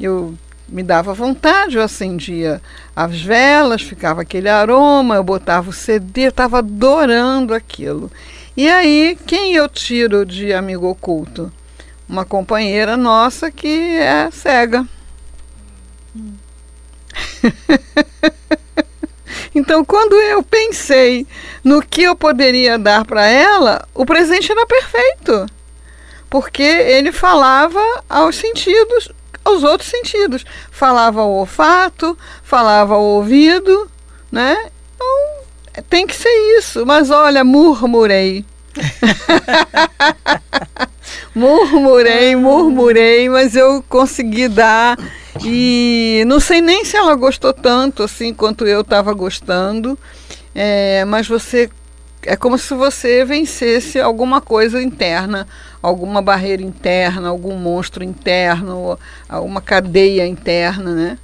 Eu 0.00 0.34
me 0.68 0.82
dava 0.82 1.14
vontade, 1.14 1.76
eu 1.76 1.82
acendia 1.82 2.60
as 2.96 3.20
velas, 3.20 3.82
ficava 3.82 4.22
aquele 4.22 4.48
aroma, 4.48 5.16
eu 5.16 5.24
botava 5.24 5.70
o 5.70 5.72
CD, 5.72 6.22
estava 6.22 6.58
adorando 6.58 7.54
aquilo. 7.54 8.10
E 8.56 8.68
aí, 8.68 9.18
quem 9.26 9.54
eu 9.54 9.68
tiro 9.68 10.24
de 10.24 10.52
amigo 10.52 10.88
oculto? 10.88 11.52
Uma 12.08 12.24
companheira 12.24 12.96
nossa 12.96 13.50
que 13.50 13.96
é 13.96 14.30
cega. 14.30 14.86
então, 19.54 19.84
quando 19.84 20.14
eu 20.14 20.42
pensei 20.42 21.26
no 21.62 21.82
que 21.82 22.02
eu 22.02 22.14
poderia 22.14 22.78
dar 22.78 23.04
para 23.04 23.26
ela, 23.26 23.86
o 23.92 24.06
presente 24.06 24.52
era 24.52 24.66
perfeito. 24.66 25.46
Porque 26.30 26.62
ele 26.62 27.12
falava 27.12 27.80
aos 28.08 28.36
sentidos 28.36 29.10
aos 29.44 29.62
outros 29.62 29.90
sentidos. 29.90 30.44
Falava 30.70 31.22
o 31.22 31.38
olfato, 31.38 32.16
falava 32.42 32.96
o 32.96 33.16
ouvido, 33.16 33.90
né? 34.32 34.56
Então, 34.94 35.82
tem 35.88 36.06
que 36.06 36.16
ser 36.16 36.58
isso. 36.58 36.86
Mas 36.86 37.10
olha, 37.10 37.44
murmurei. 37.44 38.44
murmurei, 41.34 42.34
murmurei, 42.34 43.28
mas 43.28 43.54
eu 43.54 43.84
consegui 43.88 44.48
dar. 44.48 44.98
E 45.44 46.24
não 46.26 46.40
sei 46.40 46.60
nem 46.60 46.84
se 46.84 46.96
ela 46.96 47.14
gostou 47.14 47.52
tanto 47.52 48.02
assim 48.02 48.32
quanto 48.32 48.66
eu 48.66 48.80
estava 48.80 49.12
gostando. 49.12 49.98
É, 50.54 51.04
mas 51.04 51.26
você 51.26 51.68
é 52.26 52.36
como 52.36 52.56
se 52.58 52.74
você 52.74 53.24
vencesse 53.24 54.00
alguma 54.00 54.40
coisa 54.40 54.82
interna, 54.82 55.46
alguma 55.82 56.20
barreira 56.22 56.62
interna, 56.62 57.28
algum 57.28 57.56
monstro 57.56 58.02
interno, 58.04 58.98
alguma 59.28 59.60
cadeia 59.60 60.26
interna, 60.26 60.92
né? 60.94 61.18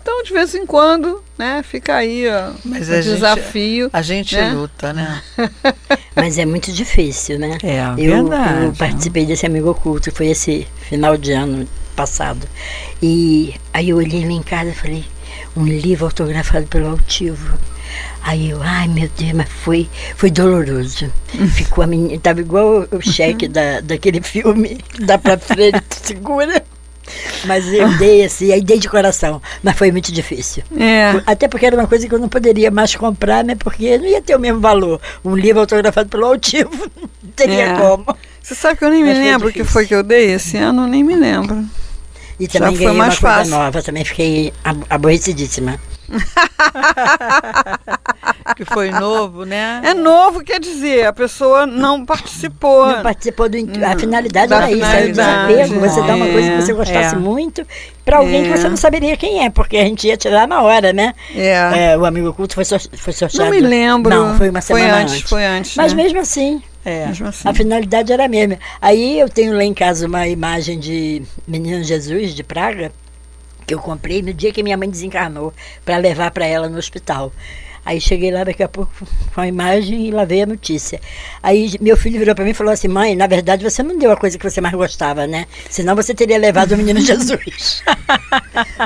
Então, 0.00 0.22
de 0.22 0.34
vez 0.34 0.54
em 0.54 0.66
quando, 0.66 1.22
né, 1.38 1.62
fica 1.62 1.94
aí 1.96 2.26
ó, 2.28 2.50
Mas 2.62 2.88
o 2.90 2.92
a 2.92 3.00
gente- 3.00 3.14
desafio. 3.14 3.90
A 3.90 4.02
gente 4.02 4.36
né? 4.36 4.50
luta, 4.52 4.92
né? 4.92 5.22
Mas 6.14 6.36
é 6.36 6.44
muito 6.44 6.70
difícil, 6.70 7.38
né? 7.38 7.56
É, 7.62 7.80
Eu, 7.96 8.26
verdade. 8.28 8.64
eu 8.64 8.72
participei 8.74 9.24
desse 9.24 9.46
amigo 9.46 9.70
oculto, 9.70 10.12
foi 10.12 10.26
esse 10.28 10.66
final 10.88 11.16
de 11.16 11.32
ano 11.32 11.66
passado. 11.96 12.46
E 13.02 13.54
aí 13.72 13.88
eu 13.90 13.96
olhei 13.96 14.24
lá 14.26 14.32
em 14.32 14.42
casa 14.42 14.70
e 14.70 14.74
falei, 14.74 15.04
um 15.56 15.64
livro 15.64 16.04
autografado 16.04 16.66
pelo 16.66 16.88
Altivo. 16.90 17.58
Aí 18.22 18.50
eu, 18.50 18.62
ai 18.62 18.88
meu 18.88 19.08
Deus, 19.18 19.32
mas 19.32 19.48
foi, 19.48 19.88
foi 20.16 20.30
doloroso. 20.30 21.10
Ficou 21.54 21.84
a 21.84 21.86
menina, 21.86 22.18
tava 22.20 22.40
igual 22.40 22.86
o 22.90 23.00
cheque 23.02 23.46
da, 23.48 23.80
daquele 23.80 24.20
filme, 24.22 24.78
dá 25.00 25.18
pra 25.18 25.36
frente, 25.38 25.82
segura. 26.02 26.64
Mas 27.44 27.70
eu 27.70 27.98
dei 27.98 28.24
assim, 28.24 28.50
aí 28.50 28.62
dei 28.62 28.78
de 28.78 28.88
coração. 28.88 29.42
Mas 29.62 29.76
foi 29.76 29.92
muito 29.92 30.10
difícil. 30.10 30.62
É, 30.74 31.20
Até 31.26 31.46
porque 31.46 31.66
era 31.66 31.76
uma 31.76 31.86
coisa 31.86 32.08
que 32.08 32.14
eu 32.14 32.18
não 32.18 32.30
poderia 32.30 32.70
mais 32.70 32.96
comprar, 32.96 33.44
né? 33.44 33.54
Porque 33.56 33.98
não 33.98 34.06
ia 34.06 34.22
ter 34.22 34.34
o 34.34 34.40
mesmo 34.40 34.58
valor. 34.60 34.98
Um 35.22 35.36
livro 35.36 35.60
autografado 35.60 36.08
pelo 36.08 36.24
Altivo, 36.24 36.70
não 36.96 37.30
teria 37.36 37.64
É. 37.66 37.74
como. 37.78 38.06
você 38.42 38.54
sabe 38.54 38.78
que 38.78 38.84
eu 38.86 38.90
nem 38.90 39.02
me 39.02 39.10
Mas 39.10 39.18
foi 39.18 39.26
lembro 39.30 39.48
o 39.48 39.52
que 39.52 39.64
foi 39.64 39.86
que 39.86 39.94
eu 39.94 40.02
dei 40.02 40.32
esse 40.32 40.56
ano, 40.56 40.86
nem 40.86 41.04
me 41.04 41.14
lembro. 41.14 41.62
E 42.38 42.44
Já 42.46 42.58
também 42.60 42.76
foi 42.76 42.84
ganhei 42.86 42.98
mais 42.98 43.14
uma 43.14 43.20
coisa 43.20 43.36
fácil. 43.36 43.50
nova, 43.56 43.82
também 43.82 44.04
fiquei 44.04 44.52
ab- 44.64 44.84
aborrecidíssima. 44.90 45.78
Que 48.56 48.64
foi 48.64 48.90
novo, 48.90 49.44
né? 49.44 49.80
É 49.82 49.94
novo, 49.94 50.42
quer 50.44 50.60
dizer, 50.60 51.06
a 51.06 51.12
pessoa 51.12 51.66
não 51.66 52.04
participou. 52.04 52.86
Não 52.86 53.02
participou 53.02 53.48
do. 53.48 53.56
A 53.84 53.98
finalidade 53.98 54.48
Da 54.48 54.56
era 54.56 54.70
isso, 54.70 54.84
era 54.84 54.86
o 54.86 55.14
finalidade, 55.14 55.46
desapego. 55.48 55.80
Você 55.80 56.02
dá 56.02 56.14
uma 56.14 56.26
coisa 56.26 56.50
que 56.50 56.62
você 56.62 56.70
é, 56.70 56.74
gostasse 56.74 57.14
é. 57.14 57.18
muito 57.18 57.66
para 58.04 58.18
alguém 58.18 58.42
É. 58.42 58.44
que 58.52 58.56
você 58.58 58.68
não 58.68 58.76
saberia 58.76 59.16
quem 59.16 59.44
é, 59.44 59.50
porque 59.50 59.76
a 59.76 59.84
gente 59.84 60.06
ia 60.06 60.16
tirar 60.16 60.46
na 60.46 60.62
hora, 60.62 60.92
né? 60.92 61.14
É. 61.34 61.92
É, 61.92 61.98
o 61.98 62.04
amigo 62.04 62.28
oculto 62.28 62.54
foi, 62.54 62.64
foi 62.64 63.12
sorteado. 63.12 63.44
Não 63.44 63.50
me 63.50 63.60
lembro. 63.60 64.14
Não, 64.14 64.36
foi 64.36 64.50
uma 64.50 64.60
semana 64.60 64.98
antes. 64.98 65.22
Foi 65.22 65.44
antes. 65.44 65.74
Mas 65.76 65.92
né? 65.92 66.02
mesmo 66.02 66.20
assim, 66.20 66.62
É. 66.84 67.04
Assim. 67.04 67.48
A 67.48 67.54
finalidade 67.54 68.12
era 68.12 68.26
a 68.26 68.28
mesma. 68.28 68.58
Aí 68.80 69.18
eu 69.18 69.28
tenho 69.28 69.54
lá 69.54 69.64
em 69.64 69.74
casa 69.74 70.06
uma 70.06 70.28
imagem 70.28 70.78
de 70.78 71.22
Menino 71.46 71.82
Jesus 71.82 72.34
de 72.34 72.42
Praga, 72.42 72.92
que 73.66 73.74
eu 73.74 73.78
comprei 73.78 74.20
no 74.20 74.34
dia 74.34 74.52
que 74.52 74.62
minha 74.62 74.76
mãe 74.76 74.88
desencarnou, 74.88 75.52
para 75.84 75.96
levar 75.96 76.30
para 76.30 76.46
ela 76.46 76.68
no 76.68 76.78
hospital. 76.78 77.32
Aí 77.84 78.00
cheguei 78.00 78.30
lá 78.30 78.44
daqui 78.44 78.62
a 78.62 78.68
pouco 78.68 78.92
com 79.34 79.40
a 79.40 79.46
imagem 79.46 80.06
e 80.06 80.10
lá 80.10 80.24
veio 80.24 80.44
a 80.44 80.46
notícia. 80.46 81.00
Aí 81.42 81.74
meu 81.80 81.96
filho 81.96 82.18
virou 82.18 82.34
para 82.34 82.44
mim 82.44 82.52
e 82.52 82.54
falou 82.54 82.72
assim: 82.72 82.88
mãe, 82.88 83.14
na 83.14 83.26
verdade 83.26 83.62
você 83.62 83.82
não 83.82 83.98
deu 83.98 84.10
a 84.10 84.16
coisa 84.16 84.38
que 84.38 84.48
você 84.48 84.60
mais 84.60 84.74
gostava, 84.74 85.26
né? 85.26 85.46
Senão 85.68 85.94
você 85.94 86.14
teria 86.14 86.38
levado 86.38 86.72
o 86.72 86.76
menino 86.76 87.00
Jesus. 87.04 87.82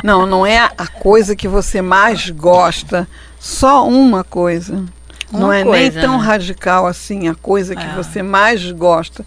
Não, 0.02 0.26
não 0.26 0.44
é 0.44 0.58
a 0.58 0.86
coisa 0.86 1.36
que 1.36 1.46
você 1.46 1.80
mais 1.80 2.28
gosta, 2.30 3.08
só 3.38 3.86
uma 3.86 4.24
coisa. 4.24 4.84
Não 5.32 5.52
é 5.52 5.64
nem 5.64 5.72
coisa, 5.90 6.00
tão 6.00 6.18
né? 6.18 6.24
radical 6.24 6.86
assim 6.86 7.28
a 7.28 7.34
coisa 7.34 7.74
que 7.76 7.84
É. 7.84 7.94
você 7.94 8.22
mais 8.22 8.70
gosta. 8.72 9.24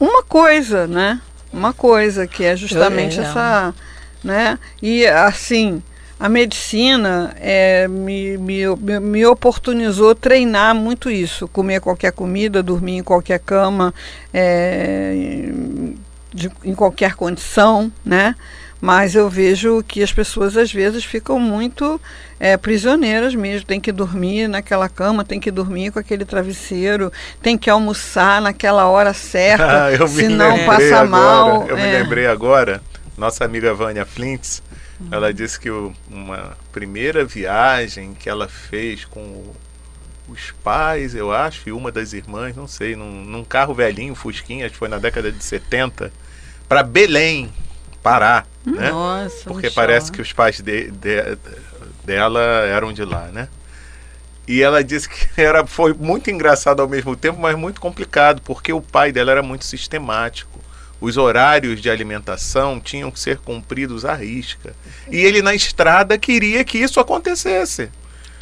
Uma 0.00 0.22
coisa, 0.22 0.86
né? 0.86 1.20
Uma 1.52 1.72
coisa 1.72 2.26
que 2.26 2.44
é 2.44 2.54
justamente 2.56 3.18
é. 3.18 3.22
essa, 3.22 3.74
né? 4.22 4.58
E 4.82 5.06
assim, 5.06 5.82
a 6.20 6.28
medicina 6.28 7.34
é, 7.40 7.86
me, 7.88 8.36
me, 8.38 8.66
me- 8.76 9.00
me 9.00 9.26
oportunizou 9.26 10.14
treinar 10.14 10.74
muito 10.74 11.10
isso, 11.10 11.48
comer 11.48 11.80
qualquer 11.80 12.12
comida, 12.12 12.62
dormir 12.62 12.96
em 12.98 13.02
qualquer 13.02 13.38
cama, 13.38 13.94
é, 14.32 15.48
de- 16.34 16.50
em 16.64 16.74
qualquer 16.74 17.14
condição, 17.14 17.90
né? 18.04 18.34
Mas 18.80 19.14
eu 19.16 19.28
vejo 19.28 19.82
que 19.82 20.02
as 20.02 20.12
pessoas 20.12 20.56
às 20.56 20.72
vezes 20.72 21.04
ficam 21.04 21.40
muito 21.40 22.00
é, 22.38 22.56
prisioneiras 22.56 23.34
mesmo. 23.34 23.66
Tem 23.66 23.80
que 23.80 23.90
dormir 23.90 24.46
naquela 24.48 24.88
cama, 24.88 25.24
tem 25.24 25.40
que 25.40 25.50
dormir 25.50 25.90
com 25.90 25.98
aquele 25.98 26.24
travesseiro, 26.24 27.12
tem 27.42 27.58
que 27.58 27.68
almoçar 27.68 28.40
naquela 28.40 28.86
hora 28.86 29.12
certa, 29.12 29.86
Ah, 29.94 29.98
me 29.98 30.08
senão 30.08 30.64
passa 30.64 31.00
agora, 31.00 31.06
mal. 31.08 31.66
Eu 31.68 31.76
me 31.76 31.82
é. 31.82 32.02
lembrei 32.02 32.26
agora, 32.28 32.80
nossa 33.16 33.44
amiga 33.44 33.74
Vânia 33.74 34.06
Flintz, 34.06 34.62
ela 35.10 35.34
disse 35.34 35.58
que 35.58 35.70
o- 35.70 35.92
uma 36.08 36.56
primeira 36.72 37.24
viagem 37.24 38.14
que 38.14 38.28
ela 38.28 38.46
fez 38.48 39.04
com 39.04 39.20
o- 39.20 39.56
os 40.28 40.52
pais, 40.62 41.14
eu 41.16 41.32
acho, 41.32 41.68
e 41.68 41.72
uma 41.72 41.90
das 41.90 42.12
irmãs, 42.12 42.54
não 42.54 42.68
sei, 42.68 42.94
num, 42.94 43.24
num 43.24 43.42
carro 43.44 43.74
velhinho, 43.74 44.14
Fusquinha, 44.14 44.66
acho 44.66 44.74
que 44.74 44.78
foi 44.78 44.88
na 44.88 44.98
década 44.98 45.32
de 45.32 45.42
70, 45.42 46.12
para 46.68 46.82
Belém, 46.82 47.50
Pará, 48.10 48.44
né? 48.64 48.90
Nossa, 48.90 49.44
Porque 49.44 49.70
parece 49.70 50.10
que 50.12 50.20
os 50.22 50.32
pais 50.32 50.60
de- 50.60 50.90
de- 50.90 51.38
dela 52.04 52.40
eram 52.40 52.92
de 52.92 53.04
lá, 53.04 53.26
né? 53.32 53.48
E 54.46 54.62
ela 54.62 54.82
disse 54.82 55.08
que 55.08 55.28
era, 55.40 55.66
foi 55.66 55.92
muito 55.92 56.30
engraçado 56.30 56.80
ao 56.80 56.88
mesmo 56.88 57.14
tempo, 57.16 57.38
mas 57.40 57.56
muito 57.56 57.80
complicado, 57.80 58.40
porque 58.42 58.72
o 58.72 58.80
pai 58.80 59.12
dela 59.12 59.30
era 59.30 59.42
muito 59.42 59.64
sistemático. 59.64 60.58
Os 61.00 61.16
horários 61.16 61.80
de 61.80 61.88
alimentação 61.88 62.80
tinham 62.80 63.10
que 63.10 63.20
ser 63.20 63.38
cumpridos 63.38 64.04
à 64.04 64.14
risca. 64.14 64.74
E 65.10 65.18
ele 65.18 65.42
na 65.42 65.54
estrada 65.54 66.18
queria 66.18 66.64
que 66.64 66.76
isso 66.78 66.98
acontecesse. 66.98 67.88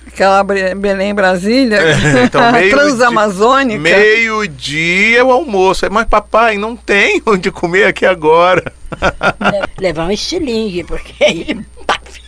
Aquela 0.06 0.42
Belém 0.42 1.14
Brasília, 1.14 1.78
então, 2.24 2.50
meio 2.52 2.70
transamazônica. 2.70 3.80
Meio-dia 3.80 5.24
o 5.24 5.30
almoço. 5.32 5.86
Mas 5.90 6.06
papai, 6.06 6.56
não 6.56 6.76
tem 6.76 7.20
onde 7.26 7.50
comer 7.50 7.84
aqui 7.84 8.06
agora. 8.06 8.72
Levar 9.78 10.06
um 10.06 10.10
estilingue, 10.10 10.84
porque 10.84 11.22
aí. 11.22 11.60
paf, 11.86 12.22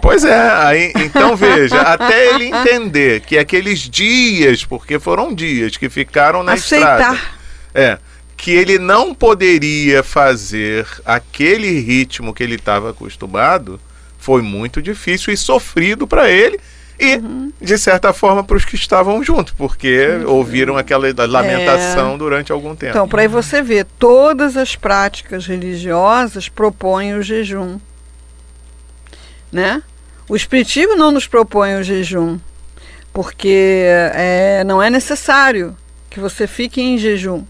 Pois 0.00 0.24
é, 0.24 0.50
aí, 0.64 0.92
então 0.96 1.36
veja, 1.36 1.80
até 1.80 2.34
ele 2.34 2.46
entender 2.46 3.20
que 3.20 3.38
aqueles 3.38 3.80
dias, 3.88 4.64
porque 4.64 4.98
foram 4.98 5.32
dias 5.32 5.76
que 5.76 5.88
ficaram 5.88 6.42
na 6.42 6.54
Aceitar. 6.54 6.98
estrada. 7.00 7.20
É, 7.72 7.98
que 8.36 8.50
ele 8.50 8.80
não 8.80 9.14
poderia 9.14 10.02
fazer 10.02 10.84
aquele 11.04 11.78
ritmo 11.78 12.34
que 12.34 12.42
ele 12.42 12.56
estava 12.56 12.90
acostumado, 12.90 13.78
foi 14.22 14.40
muito 14.40 14.80
difícil 14.80 15.32
e 15.32 15.36
sofrido 15.36 16.06
para 16.06 16.30
ele 16.30 16.60
e, 16.98 17.20
de 17.60 17.76
certa 17.76 18.12
forma, 18.12 18.44
para 18.44 18.56
os 18.56 18.64
que 18.64 18.76
estavam 18.76 19.20
juntos, 19.24 19.52
porque 19.52 20.06
ouviram 20.24 20.76
aquela 20.76 21.08
lamentação 21.26 22.16
durante 22.16 22.52
algum 22.52 22.76
tempo. 22.76 22.92
Então, 22.92 23.08
para 23.08 23.22
aí 23.22 23.28
você 23.28 23.60
ver, 23.60 23.84
todas 23.98 24.56
as 24.56 24.76
práticas 24.76 25.44
religiosas 25.44 26.48
propõem 26.48 27.14
o 27.14 27.22
jejum. 27.22 27.80
Né? 29.50 29.82
O 30.28 30.36
Espiritismo 30.36 30.94
não 30.94 31.10
nos 31.10 31.26
propõe 31.26 31.74
o 31.74 31.82
jejum, 31.82 32.38
porque 33.12 33.82
é, 34.14 34.62
não 34.64 34.80
é 34.80 34.88
necessário 34.88 35.76
que 36.08 36.20
você 36.20 36.46
fique 36.46 36.80
em 36.80 36.96
jejum, 36.96 37.42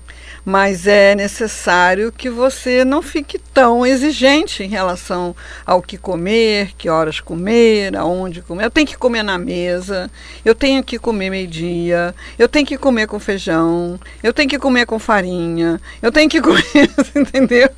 mas 0.45 0.87
é 0.87 1.15
necessário 1.15 2.11
que 2.11 2.29
você 2.29 2.85
não 2.85 3.01
fique 3.01 3.39
tão 3.39 3.87
exigente 3.87 4.63
em 4.63 4.69
relação 4.69 5.35
ao 5.65 5.81
que 5.81 5.97
comer, 5.97 6.73
que 6.77 6.89
horas 6.89 7.21
comer, 7.21 7.97
aonde 7.97 8.43
comer. 8.43 8.65
Eu 8.65 8.71
tenho 8.71 8.87
que 8.87 8.97
comer 8.97 9.23
na 9.23 9.39
mesa, 9.39 10.11
eu 10.45 10.55
tenho 10.55 10.83
que 10.83 10.99
comer 10.99 11.31
meio-dia, 11.31 12.15
eu 12.39 12.49
tenho 12.49 12.67
que 12.67 12.77
comer 12.77 13.07
com 13.07 13.21
feijão, 13.21 13.99
eu 14.23 14.33
tenho 14.33 14.49
que 14.49 14.59
comer 14.59 14.87
com 14.87 14.99
farinha, 14.99 15.81
eu 16.01 16.11
tenho 16.11 16.29
que 16.29 16.41
comer, 16.41 16.91
entendeu? 17.15 17.71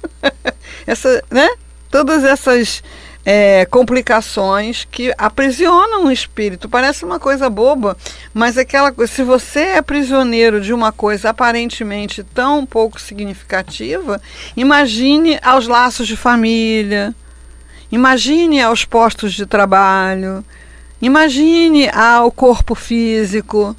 Essa, 0.87 1.23
né? 1.31 1.49
Todas 1.91 2.25
essas 2.25 2.83
é, 3.25 3.65
complicações 3.67 4.87
que 4.91 5.13
aprisionam 5.17 6.07
o 6.07 6.11
espírito. 6.11 6.69
Parece 6.69 7.05
uma 7.05 7.19
coisa 7.19 7.49
boba, 7.49 7.97
mas 8.33 8.59
aquela 8.59 8.93
se 9.07 9.23
você 9.23 9.61
é 9.61 9.83
prisioneiro 9.83 10.61
de 10.61 10.73
uma 10.73 10.93
coisa 10.93 11.31
aparentemente 11.31 12.23
tão 12.23 12.67
pouco 12.67 13.01
significativa, 13.01 14.21
imagine 14.57 15.39
aos 15.43 15.67
laços 15.67 16.07
de 16.07 16.17
família, 16.17 17.15
imagine 17.91 18.61
aos 18.61 18.85
postos 18.85 19.33
de 19.33 19.47
trabalho, 19.47 20.45
imagine 21.01 21.89
ao 21.89 22.31
corpo 22.31 22.75
físico. 22.75 23.75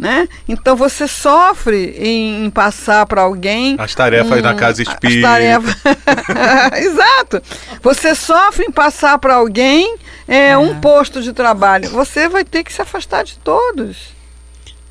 Né? 0.00 0.26
Então 0.48 0.74
você 0.74 1.06
sofre 1.06 1.94
em, 1.98 2.46
em 2.46 2.50
passar 2.50 3.04
para 3.04 3.20
alguém 3.20 3.76
as 3.78 3.94
tarefas 3.94 4.38
um, 4.38 4.40
na 4.40 4.54
casa 4.54 4.80
espírita. 4.80 5.28
Tarefas... 5.28 5.76
Exato. 6.74 7.42
Você 7.82 8.14
sofre 8.14 8.64
em 8.64 8.70
passar 8.70 9.18
para 9.18 9.34
alguém 9.34 9.98
é, 10.26 10.56
um 10.56 10.80
posto 10.80 11.20
de 11.20 11.34
trabalho. 11.34 11.90
Você 11.90 12.30
vai 12.30 12.46
ter 12.46 12.64
que 12.64 12.72
se 12.72 12.80
afastar 12.80 13.24
de 13.24 13.36
todos. 13.40 14.14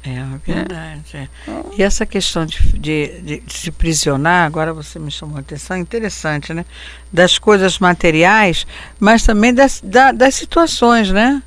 É 0.04 0.24
verdade. 0.46 1.18
É. 1.18 1.28
E 1.76 1.82
essa 1.82 2.06
questão 2.06 2.46
de, 2.46 2.60
de, 2.74 3.42
de, 3.42 3.44
se 3.48 3.72
prisionar, 3.72 4.46
agora 4.46 4.72
você 4.74 5.00
me 5.00 5.10
chamou 5.10 5.38
a 5.38 5.40
atenção, 5.40 5.76
é 5.76 5.80
interessante, 5.80 6.54
né? 6.54 6.64
Das 7.12 7.40
coisas 7.40 7.80
materiais, 7.80 8.68
mas 9.00 9.24
também 9.24 9.56
das, 9.56 9.82
da, 9.84 10.12
das 10.12 10.36
situações, 10.36 11.12
né? 11.12 11.42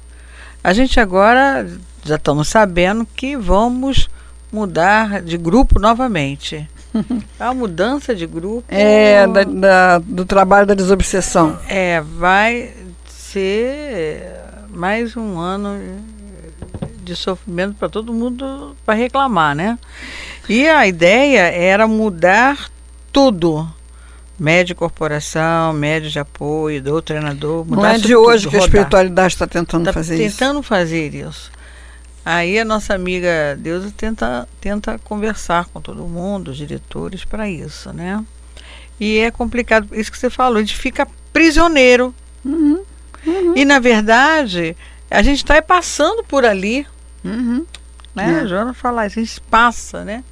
A 0.64 0.72
gente 0.72 0.98
agora 0.98 1.64
já 2.04 2.16
estamos 2.16 2.48
sabendo 2.48 3.06
que 3.06 3.36
vamos 3.36 4.08
mudar 4.52 5.22
de 5.22 5.36
grupo 5.36 5.78
novamente. 5.78 6.68
A 7.40 7.54
mudança 7.54 8.14
de 8.14 8.26
grupo. 8.26 8.64
É, 8.68 9.26
da, 9.26 9.44
da, 9.44 9.98
do 9.98 10.24
trabalho 10.24 10.66
da 10.66 10.74
desobsessão. 10.74 11.58
É, 11.68 12.00
vai 12.00 12.72
ser 13.06 14.42
mais 14.68 15.16
um 15.16 15.38
ano 15.38 15.80
de 17.02 17.16
sofrimento 17.16 17.74
para 17.74 17.88
todo 17.88 18.12
mundo 18.12 18.76
para 18.84 18.94
reclamar, 18.94 19.54
né? 19.54 19.78
E 20.48 20.68
a 20.68 20.86
ideia 20.86 21.42
era 21.50 21.86
mudar 21.86 22.70
tudo. 23.12 23.68
Médio 24.38 24.74
corporação, 24.74 25.72
médio 25.72 26.10
de 26.10 26.18
apoio, 26.18 26.82
doutrinador. 26.82 27.64
Não 27.68 27.86
é 27.86 27.98
de 27.98 28.16
hoje 28.16 28.48
que 28.48 28.56
a 28.56 28.60
espiritualidade 28.60 29.34
está 29.34 29.46
tentando 29.46 29.84
tá 29.84 29.92
fazer 29.92 30.16
tentando 30.16 30.28
isso. 30.28 30.38
Tentando 30.38 30.62
fazer 30.62 31.14
isso. 31.14 31.52
Aí 32.24 32.58
a 32.58 32.64
nossa 32.64 32.94
amiga 32.94 33.56
Deusa 33.58 33.92
tenta, 33.96 34.48
tenta 34.60 34.98
conversar 34.98 35.66
com 35.66 35.80
todo 35.80 36.06
mundo, 36.06 36.52
os 36.52 36.56
diretores, 36.56 37.24
para 37.24 37.48
isso, 37.48 37.92
né? 37.92 38.24
E 39.00 39.18
é 39.18 39.30
complicado, 39.30 39.88
isso 39.92 40.12
que 40.12 40.18
você 40.18 40.30
falou, 40.30 40.58
a 40.58 40.60
gente 40.60 40.76
fica 40.76 41.06
prisioneiro. 41.32 42.14
Uhum, 42.44 42.84
uhum. 43.26 43.56
E 43.56 43.64
na 43.64 43.80
verdade, 43.80 44.76
a 45.10 45.22
gente 45.22 45.38
está 45.38 45.60
passando 45.60 46.22
por 46.22 46.44
ali. 46.44 46.86
Uhum. 47.24 47.66
Né? 48.14 48.38
É. 48.38 48.40
A 48.40 48.46
Joana 48.46 48.74
fala, 48.74 49.02
a 49.02 49.08
gente 49.08 49.40
passa, 49.40 50.04
né? 50.04 50.22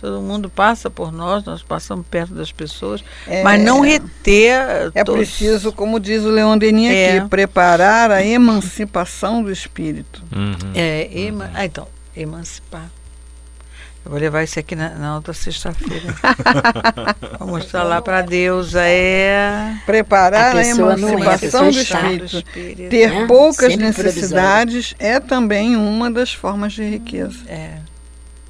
Todo 0.00 0.20
mundo 0.22 0.48
passa 0.48 0.88
por 0.88 1.12
nós, 1.12 1.44
nós 1.44 1.62
passamos 1.62 2.06
perto 2.06 2.32
das 2.34 2.50
pessoas, 2.50 3.04
É, 3.26 3.42
mas 3.42 3.62
não 3.62 3.80
reter. 3.80 4.90
É 4.94 5.04
todos. 5.04 5.20
preciso, 5.28 5.72
como 5.72 6.00
diz 6.00 6.22
o 6.24 6.30
Leon 6.30 6.56
Denis 6.56 6.90
É. 6.90 7.18
aqui, 7.18 7.28
preparar 7.28 8.10
a 8.10 8.24
emancipação 8.24 9.42
do 9.42 9.52
espírito. 9.52 10.22
Uhum. 10.34 10.72
É, 10.74 11.08
ema... 11.12 11.50
ah, 11.54 11.64
então, 11.64 11.86
emancipar. 12.16 12.90
Eu 14.02 14.10
vou 14.12 14.18
levar 14.18 14.42
isso 14.42 14.58
aqui 14.58 14.74
na, 14.74 14.88
na 14.90 15.16
outra 15.16 15.34
sexta-feira. 15.34 16.14
vou 17.38 17.48
mostrar 17.48 17.82
lá 17.82 18.00
para 18.00 18.22
Deus. 18.22 18.74
É. 18.74 19.74
Preparar 19.84 20.56
A 20.56 20.58
a, 20.58 20.64
é, 20.64 20.70
emancipação 20.70 21.38
pessoa 21.38 21.64
do 21.70 21.78
espírito. 21.78 22.36
espírito. 22.38 22.88
Ter 22.88 23.10
né? 23.10 23.26
poucas 23.26 23.72
Sempre 23.72 23.86
necessidades 23.88 24.94
é 24.98 25.20
também 25.20 25.76
uma 25.76 26.10
das 26.10 26.32
formas 26.32 26.72
de 26.72 26.82
riqueza. 26.82 27.38
É. 27.46 27.76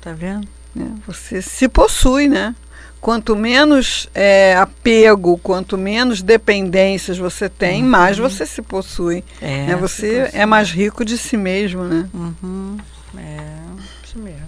Tá 0.01 0.13
vendo? 0.13 0.47
Né? 0.75 0.95
Você 1.07 1.43
se 1.43 1.69
possui, 1.69 2.29
né? 2.29 2.55
Quanto 3.01 3.35
menos 3.35 4.09
é, 4.15 4.55
apego, 4.57 5.39
quanto 5.39 5.79
menos 5.79 6.21
dependências 6.21 7.17
você 7.17 7.49
tem, 7.49 7.83
mais 7.83 8.19
você 8.19 8.45
se 8.45 8.61
possui. 8.61 9.25
É. 9.41 9.67
né? 9.67 9.77
Você 9.77 10.31
é 10.35 10.45
mais 10.45 10.71
rico 10.71 11.05
de 11.05 11.17
si 11.17 11.37
mesmo, 11.37 11.85
né? 11.85 12.09
Uhum. 12.13 12.77
É. 13.17 13.39
Isso 14.05 14.19
mesmo. 14.19 14.47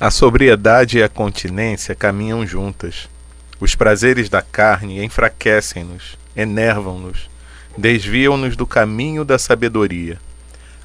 A 0.00 0.10
sobriedade 0.10 0.98
e 0.98 1.02
a 1.02 1.08
continência 1.08 1.94
caminham 1.94 2.46
juntas. 2.46 3.08
Os 3.58 3.74
prazeres 3.74 4.28
da 4.28 4.42
carne 4.42 5.02
enfraquecem-nos, 5.02 6.18
enervam-nos, 6.36 7.30
desviam-nos 7.76 8.56
do 8.56 8.66
caminho 8.66 9.24
da 9.24 9.38
sabedoria. 9.38 10.18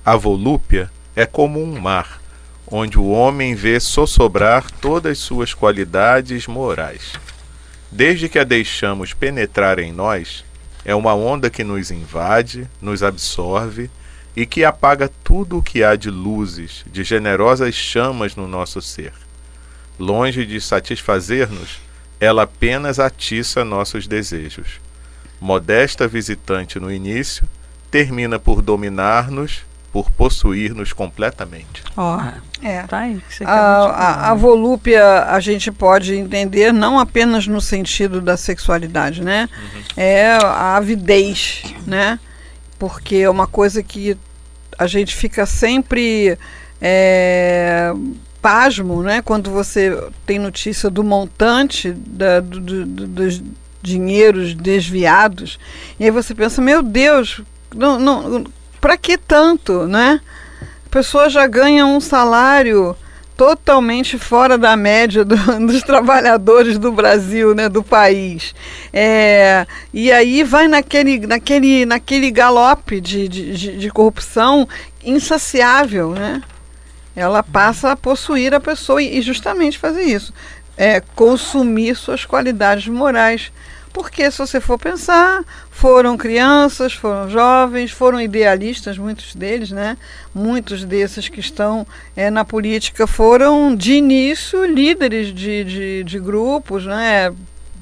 A 0.05 0.15
volúpia 0.15 0.89
é 1.15 1.25
como 1.25 1.61
um 1.61 1.79
mar, 1.79 2.20
onde 2.71 2.97
o 2.97 3.09
homem 3.09 3.53
vê 3.53 3.79
sossobrar 3.79 4.71
todas 4.71 5.17
suas 5.17 5.53
qualidades 5.53 6.47
morais. 6.47 7.13
Desde 7.91 8.29
que 8.29 8.39
a 8.39 8.45
deixamos 8.45 9.13
penetrar 9.13 9.77
em 9.77 9.91
nós, 9.91 10.45
é 10.85 10.95
uma 10.95 11.13
onda 11.13 11.49
que 11.49 11.65
nos 11.65 11.91
invade, 11.91 12.67
nos 12.81 13.03
absorve 13.03 13.89
e 14.33 14.45
que 14.45 14.63
apaga 14.63 15.11
tudo 15.21 15.57
o 15.57 15.63
que 15.63 15.83
há 15.83 15.97
de 15.97 16.09
luzes, 16.09 16.85
de 16.87 17.03
generosas 17.03 17.75
chamas 17.75 18.37
no 18.37 18.47
nosso 18.47 18.81
ser. 18.81 19.11
Longe 19.99 20.45
de 20.45 20.61
satisfazer-nos, 20.61 21.79
ela 22.19 22.43
apenas 22.43 22.97
atiça 22.97 23.65
nossos 23.65 24.07
desejos. 24.07 24.79
Modesta 25.39 26.07
visitante 26.07 26.79
no 26.79 26.91
início, 26.91 27.47
termina 27.91 28.39
por 28.39 28.61
dominar-nos, 28.61 29.65
por 29.91 30.09
possuir-nos 30.11 30.93
completamente. 30.93 31.83
Ó, 31.97 32.19
É. 32.61 32.83
tá 32.83 32.99
aí. 32.99 33.21
que 33.27 33.35
você 33.35 33.43
A, 33.43 33.49
a, 33.49 34.31
a 34.31 34.33
volúpia 34.33 35.23
a 35.25 35.39
gente 35.39 35.71
pode 35.71 36.15
entender 36.15 36.71
não 36.71 36.97
apenas 36.97 37.45
no 37.47 37.59
sentido 37.59 38.21
da 38.21 38.37
sexualidade, 38.37 39.21
né? 39.21 39.49
É 39.97 40.27
a 40.31 40.77
avidez, 40.77 41.63
né? 41.85 42.19
Porque 42.79 43.17
é 43.17 43.29
uma 43.29 43.47
coisa 43.47 43.83
que 43.83 44.17
a 44.77 44.87
gente 44.87 45.13
fica 45.15 45.45
sempre 45.45 46.37
é, 46.81 47.91
pasmo, 48.41 49.03
né? 49.03 49.21
Quando 49.21 49.51
você 49.51 50.01
tem 50.25 50.39
notícia 50.39 50.89
do 50.89 51.03
montante 51.03 51.91
da- 51.91 52.39
do- 52.39 52.59
do- 52.59 52.85
do- 52.85 53.07
dos 53.07 53.41
dinheiros 53.83 54.53
desviados, 54.55 55.59
e 55.99 56.05
aí 56.05 56.11
você 56.11 56.33
pensa, 56.33 56.61
meu 56.61 56.81
Deus, 56.81 57.41
não, 57.75 57.99
não, 57.99 58.45
para 58.81 58.97
que 58.97 59.17
tanto, 59.17 59.85
né? 59.85 60.19
A 60.85 60.89
pessoa 60.89 61.29
já 61.29 61.47
ganha 61.47 61.85
um 61.85 62.01
salário 62.01 62.95
totalmente 63.37 64.19
fora 64.19 64.57
da 64.57 64.75
média 64.75 65.23
do- 65.23 65.35
dos 65.65 65.81
trabalhadores 65.83 66.77
do 66.77 66.91
Brasil, 66.91 67.55
né, 67.55 67.69
do 67.69 67.81
país. 67.81 68.53
É, 68.91 69.65
e 69.93 70.11
aí 70.11 70.43
vai 70.43 70.67
naquele, 70.67 71.25
naquele, 71.25 71.85
naquele 71.85 72.29
galope 72.29 72.99
de, 72.99 73.27
de, 73.27 73.77
de- 73.77 73.89
corrupção 73.89 74.67
insaciável, 75.03 76.11
né? 76.11 76.41
Ela 77.15 77.41
passa 77.41 77.91
a 77.91 77.95
possuir 77.95 78.53
a 78.53 78.59
pessoa 78.59 79.01
e, 79.01 79.17
e 79.17 79.21
justamente 79.21 79.77
fazer 79.77 80.03
isso, 80.03 80.33
é 80.77 81.01
consumir 81.15 81.95
suas 81.95 82.25
qualidades 82.25 82.87
morais, 82.87 83.51
Porque 83.93 84.31
se 84.31 84.37
você 84.37 84.61
for 84.61 84.79
pensar, 84.79 85.43
foram 85.69 86.17
crianças, 86.17 86.93
foram 86.93 87.29
jovens, 87.29 87.91
foram 87.91 88.21
idealistas, 88.21 88.97
muitos 88.97 89.35
deles, 89.35 89.71
né? 89.71 89.97
Muitos 90.33 90.85
desses 90.85 91.27
que 91.27 91.39
estão 91.39 91.85
é, 92.15 92.29
na 92.29 92.45
política 92.45 93.05
foram 93.05 93.75
de 93.75 93.93
início 93.93 94.63
líderes 94.65 95.33
de, 95.33 95.63
de, 95.63 96.03
de 96.03 96.19
grupos, 96.19 96.85
né? 96.85 97.33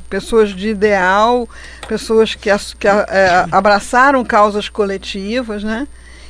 pessoas 0.09 0.49
de 0.49 0.69
ideal, 0.69 1.47
pessoas 1.87 2.33
que, 2.33 2.49
que 2.79 2.87
é, 2.87 3.45
abraçaram 3.51 4.25
causas 4.25 4.67
coletivas, 4.67 5.63
né? 5.63 5.87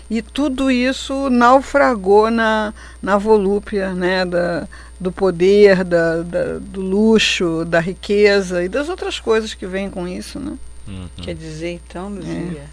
E 0.09 0.21
tudo 0.21 0.71
isso 0.71 1.29
naufragou 1.29 2.31
na, 2.31 2.73
na 3.01 3.17
volúpia 3.17 3.93
né? 3.93 4.25
da, 4.25 4.67
do 4.99 5.11
poder, 5.11 5.83
da, 5.83 6.21
da, 6.21 6.59
do 6.59 6.81
luxo, 6.81 7.63
da 7.65 7.79
riqueza 7.79 8.63
e 8.63 8.69
das 8.69 8.89
outras 8.89 9.19
coisas 9.19 9.53
que 9.53 9.65
vêm 9.65 9.89
com 9.89 10.07
isso. 10.07 10.39
Né? 10.39 10.57
Uhum. 10.87 11.07
Quer 11.17 11.35
dizer, 11.35 11.79
então, 11.85 12.09
Luzia, 12.09 12.33
é. 12.33 12.65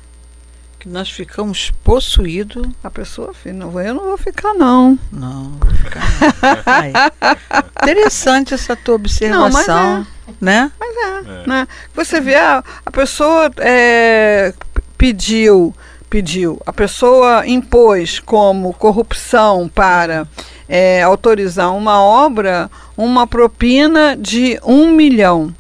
que 0.80 0.88
nós 0.88 1.10
ficamos 1.10 1.70
possuídos. 1.84 2.66
A 2.82 2.90
pessoa, 2.90 3.32
não, 3.54 3.80
eu 3.80 3.94
não 3.94 4.04
vou 4.04 4.18
ficar, 4.18 4.54
não. 4.54 4.98
Não, 5.12 5.52
vou 5.52 5.74
ficar. 5.74 7.12
Interessante 7.82 8.54
essa 8.54 8.74
tua 8.74 8.96
observação. 8.96 9.48
Não, 9.48 9.50
mas 9.52 9.68
é. 9.68 10.34
Né? 10.40 10.72
Mas 10.80 10.96
é, 10.96 11.42
é. 11.42 11.46
Né? 11.46 11.68
Você 11.94 12.20
vê, 12.20 12.34
a, 12.34 12.64
a 12.84 12.90
pessoa 12.90 13.50
é, 13.58 14.52
pediu 14.98 15.72
pediu, 16.08 16.60
a 16.64 16.72
pessoa 16.72 17.46
impôs 17.46 18.20
como 18.20 18.72
corrupção 18.74 19.68
para 19.68 20.26
é, 20.68 21.02
autorizar 21.02 21.74
uma 21.74 22.02
obra 22.02 22.70
uma 22.96 23.26
propina 23.26 24.16
de 24.16 24.58
um 24.64 24.90
milhão. 24.90 25.54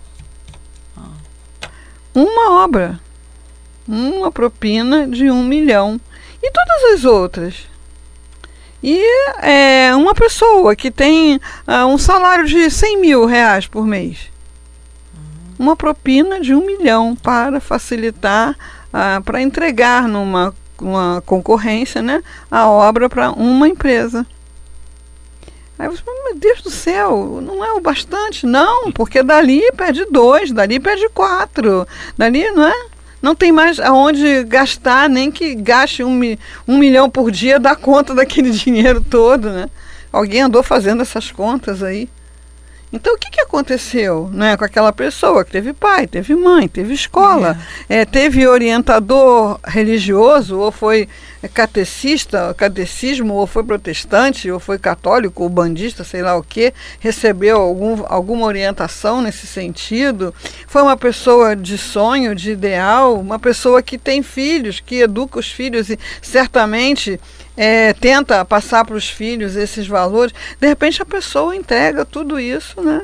Uma 2.14 2.64
obra. 2.64 2.98
Uma 3.86 4.32
propina 4.32 5.06
de 5.06 5.30
um 5.30 5.44
milhão. 5.44 6.00
E 6.42 6.50
todas 6.50 6.94
as 6.94 7.04
outras? 7.04 7.66
E 8.82 8.98
é, 9.42 9.94
uma 9.94 10.14
pessoa 10.14 10.74
que 10.74 10.90
tem 10.90 11.36
uh, 11.36 11.86
um 11.86 11.98
salário 11.98 12.46
de 12.46 12.70
100 12.70 13.00
mil 13.00 13.26
reais 13.26 13.66
por 13.66 13.86
mês. 13.86 14.30
Uma 15.58 15.76
propina 15.76 16.40
de 16.40 16.54
um 16.54 16.64
milhão 16.64 17.14
para 17.16 17.60
facilitar 17.60 18.56
ah, 18.92 19.20
para 19.24 19.40
entregar 19.40 20.08
numa 20.08 20.54
uma 20.80 21.22
concorrência 21.24 22.02
né, 22.02 22.22
a 22.50 22.68
obra 22.68 23.08
para 23.08 23.30
uma 23.30 23.68
empresa. 23.68 24.26
Aí 25.78 25.88
você 25.88 26.02
fala, 26.02 26.24
meu 26.24 26.38
Deus 26.38 26.62
do 26.62 26.70
céu, 26.70 27.40
não 27.42 27.62
é 27.62 27.72
o 27.72 27.80
bastante? 27.80 28.46
Não, 28.46 28.90
porque 28.90 29.22
dali 29.22 29.60
perde 29.76 30.06
dois, 30.10 30.50
dali 30.50 30.80
perde 30.80 31.08
quatro, 31.10 31.86
dali 32.16 32.50
não 32.50 32.66
é? 32.66 32.86
Não 33.20 33.34
tem 33.34 33.52
mais 33.52 33.78
aonde 33.78 34.44
gastar, 34.44 35.08
nem 35.08 35.30
que 35.30 35.54
gaste 35.54 36.02
um, 36.02 36.18
um 36.66 36.78
milhão 36.78 37.10
por 37.10 37.30
dia 37.30 37.58
dá 37.58 37.74
conta 37.74 38.14
daquele 38.14 38.50
dinheiro 38.52 39.02
todo, 39.02 39.50
né? 39.50 39.68
Alguém 40.12 40.42
andou 40.42 40.62
fazendo 40.62 41.02
essas 41.02 41.30
contas 41.30 41.82
aí. 41.82 42.08
Então, 42.92 43.14
o 43.14 43.18
que, 43.18 43.30
que 43.30 43.40
aconteceu 43.40 44.30
né, 44.32 44.56
com 44.56 44.64
aquela 44.64 44.92
pessoa 44.92 45.44
que 45.44 45.50
teve 45.50 45.72
pai, 45.72 46.06
teve 46.06 46.34
mãe, 46.34 46.68
teve 46.68 46.94
escola, 46.94 47.58
é. 47.88 48.00
É, 48.00 48.04
teve 48.04 48.46
orientador 48.46 49.58
religioso, 49.66 50.58
ou 50.58 50.70
foi 50.70 51.08
catecista, 51.48 52.54
catecismo, 52.54 53.34
ou 53.34 53.46
foi 53.46 53.64
protestante, 53.64 54.50
ou 54.50 54.58
foi 54.58 54.78
católico, 54.78 55.42
ou 55.42 55.48
bandista, 55.48 56.04
sei 56.04 56.22
lá 56.22 56.36
o 56.36 56.42
que, 56.42 56.72
recebeu 57.00 57.58
algum, 57.58 58.04
alguma 58.06 58.46
orientação 58.46 59.20
nesse 59.20 59.46
sentido, 59.46 60.34
foi 60.66 60.82
uma 60.82 60.96
pessoa 60.96 61.54
de 61.54 61.76
sonho, 61.76 62.34
de 62.34 62.50
ideal, 62.50 63.14
uma 63.18 63.38
pessoa 63.38 63.82
que 63.82 63.98
tem 63.98 64.22
filhos, 64.22 64.80
que 64.80 65.00
educa 65.00 65.38
os 65.38 65.50
filhos 65.50 65.90
e 65.90 65.98
certamente 66.20 67.20
é, 67.56 67.92
tenta 67.94 68.44
passar 68.44 68.84
para 68.84 68.96
os 68.96 69.08
filhos 69.08 69.56
esses 69.56 69.86
valores, 69.86 70.34
de 70.60 70.66
repente 70.66 71.00
a 71.00 71.06
pessoa 71.06 71.56
entrega 71.56 72.04
tudo 72.04 72.38
isso 72.38 72.80
né, 72.82 73.02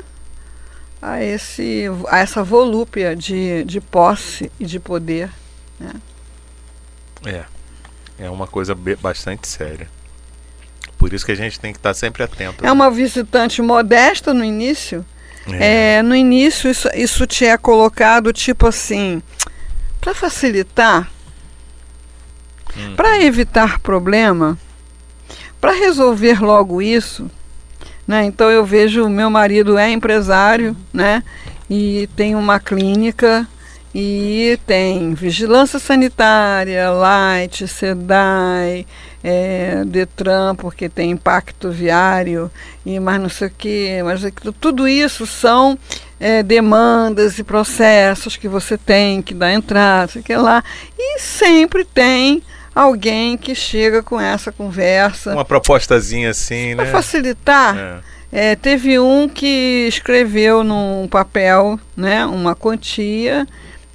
a, 1.01 1.21
esse, 1.23 1.85
a 2.07 2.19
essa 2.19 2.43
volúpia 2.43 3.15
de, 3.15 3.63
de 3.65 3.81
posse 3.81 4.51
e 4.59 4.65
de 4.65 4.79
poder. 4.79 5.29
Né. 5.79 5.93
É, 7.25 7.43
é 8.25 8.29
uma 8.29 8.47
coisa 8.47 8.75
bastante 9.01 9.47
séria. 9.47 9.87
Por 10.97 11.13
isso 11.13 11.25
que 11.25 11.31
a 11.31 11.35
gente 11.35 11.59
tem 11.59 11.71
que 11.71 11.79
estar 11.79 11.93
sempre 11.93 12.23
atento. 12.23 12.63
É 12.63 12.67
né? 12.67 12.71
uma 12.71 12.89
visitante 12.89 13.61
modesta 13.61 14.33
no 14.33 14.43
início. 14.43 15.05
É. 15.47 15.97
É, 15.97 16.01
no 16.01 16.15
início 16.15 16.69
isso, 16.69 16.87
isso 16.95 17.27
te 17.27 17.45
é 17.45 17.57
colocado 17.57 18.31
tipo 18.31 18.67
assim, 18.67 19.21
para 19.99 20.13
facilitar, 20.13 21.11
Hum. 22.77 22.95
Para 22.95 23.21
evitar 23.21 23.79
problema, 23.79 24.57
para 25.61 25.71
resolver 25.73 26.41
logo 26.41 26.81
isso, 26.81 27.29
né? 28.07 28.25
Então 28.25 28.49
eu 28.49 28.65
vejo 28.65 29.07
meu 29.09 29.29
marido 29.29 29.77
é 29.77 29.91
empresário, 29.91 30.75
né? 30.91 31.23
E 31.69 32.09
tem 32.15 32.35
uma 32.35 32.59
clínica 32.59 33.47
e 33.93 34.57
tem 34.65 35.13
vigilância 35.13 35.77
sanitária, 35.77 36.89
Light, 36.89 37.67
SEDAI, 37.67 38.87
é, 39.23 39.83
Detran, 39.85 40.55
porque 40.55 40.89
tem 40.89 41.11
impacto 41.11 41.69
viário 41.69 42.49
e 42.85 42.99
mais 42.99 43.21
não 43.21 43.29
sei 43.29 43.47
o 43.47 43.51
que, 43.55 44.01
mas 44.03 44.21
tudo 44.59 44.87
isso 44.87 45.27
são 45.27 45.77
é, 46.19 46.41
demandas 46.41 47.37
e 47.37 47.43
processos 47.43 48.35
que 48.35 48.47
você 48.47 48.77
tem 48.77 49.21
que 49.21 49.33
dar 49.33 49.53
entrada, 49.53 50.11
sei 50.11 50.23
que 50.23 50.35
lá, 50.35 50.63
e 50.97 51.19
sempre 51.19 51.85
tem 51.85 52.41
alguém 52.73 53.37
que 53.37 53.53
chega 53.53 54.01
com 54.01 54.19
essa 54.19 54.51
conversa. 54.51 55.33
Uma 55.33 55.45
propostazinha 55.45 56.31
assim, 56.31 56.75
Para 56.75 56.85
né? 56.85 56.91
facilitar. 56.91 57.77
É. 57.77 58.13
É, 58.35 58.55
teve 58.55 58.97
um 58.97 59.29
que 59.29 59.85
escreveu 59.87 60.63
num 60.63 61.07
papel 61.07 61.79
né, 61.95 62.25
uma 62.25 62.55
quantia 62.55 63.47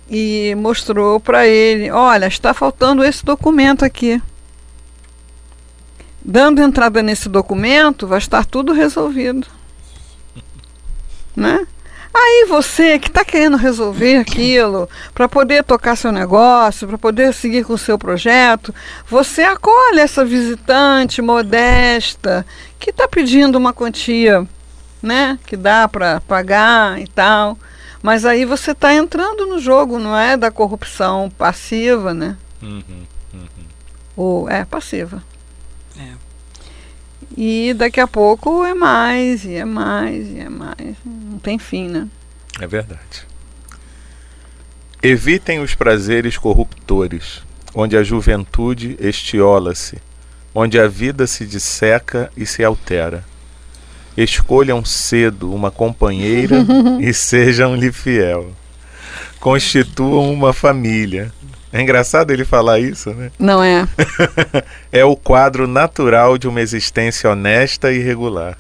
e 0.09 0.55
mostrou 0.57 1.21
para 1.21 1.47
ele: 1.47 1.91
olha, 1.91 2.27
está 2.27 2.55
faltando 2.55 3.05
esse 3.05 3.25
documento 3.25 3.85
aqui. 3.85 4.21
Dando 6.23 6.61
entrada 6.61 7.03
nesse 7.03 7.29
documento, 7.29 8.07
vai 8.07 8.19
estar 8.19 8.45
tudo 8.45 8.73
resolvido. 8.73 9.47
né? 11.35 11.67
Aí 12.21 12.47
você 12.49 12.99
que 12.99 13.09
está 13.09 13.25
querendo 13.25 13.57
resolver 13.57 14.17
aquilo 14.17 14.89
para 15.15 15.29
poder 15.29 15.63
tocar 15.63 15.95
seu 15.95 16.11
negócio, 16.11 16.89
para 16.89 16.99
poder 16.99 17.33
seguir 17.33 17.65
com 17.65 17.75
o 17.75 17.79
seu 17.79 17.99
projeto, 17.99 18.75
você 19.07 19.43
acolhe 19.43 20.01
essa 20.01 20.25
visitante 20.25 21.23
modesta 21.23 22.45
que 22.79 22.91
está 22.91 23.07
pedindo 23.07 23.57
uma 23.57 23.73
quantia, 23.73 24.47
né, 25.03 25.39
que 25.47 25.57
dá 25.57 25.87
para 25.87 26.21
pagar 26.23 26.99
e 26.99 27.07
tal. 27.07 27.57
Mas 28.03 28.25
aí 28.25 28.45
você 28.45 28.71
está 28.71 28.95
entrando 28.95 29.47
no 29.47 29.59
jogo, 29.59 29.99
não 29.99 30.17
é 30.17 30.37
da 30.37 30.51
corrupção 30.51 31.31
passiva, 31.37 32.15
né? 32.15 32.37
Uhum, 32.63 32.83
uhum. 33.35 33.65
Ou 34.17 34.49
é 34.49 34.65
passiva. 34.65 35.23
É. 35.99 36.13
E 37.37 37.75
daqui 37.75 38.01
a 38.01 38.07
pouco 38.07 38.65
é 38.65 38.75
mais, 38.75 39.45
e 39.45 39.55
é 39.55 39.65
mais, 39.65 40.29
e 40.29 40.41
é 40.41 40.49
mais. 40.49 40.97
Não 41.05 41.39
tem 41.39 41.59
fim, 41.59 41.89
né? 41.89 42.09
É 42.61 42.67
verdade. 42.67 43.27
Evitem 45.03 45.61
os 45.61 45.75
prazeres 45.75 46.37
corruptores, 46.37 47.43
onde 47.75 47.97
a 47.97 48.03
juventude 48.03 48.97
estiola-se, 48.99 49.99
onde 50.55 50.79
a 50.79 50.89
vida 50.89 51.27
se 51.27 51.47
disseca 51.47 52.33
e 52.37 52.45
se 52.45 52.65
altera. 52.65 53.25
Escolham 54.23 54.85
cedo 54.85 55.55
uma 55.55 55.71
companheira 55.71 56.57
e 57.01 57.13
sejam-lhe 57.15 57.93
fiel. 57.93 58.51
Constituam 59.41 60.33
uma 60.33 60.53
família, 60.53 61.33
é 61.73 61.83
engraçado 61.83 62.31
ele 62.31 62.45
falar 62.45 62.79
isso, 62.79 63.11
né? 63.11 63.31
Não 63.39 63.63
é. 63.63 63.87
é 64.91 65.05
o 65.05 65.15
quadro 65.15 65.67
natural 65.67 66.39
de 66.39 66.49
uma 66.49 66.61
existência 66.61 67.31
honesta 67.31 67.93
e 67.93 67.99
regular. 67.99 68.57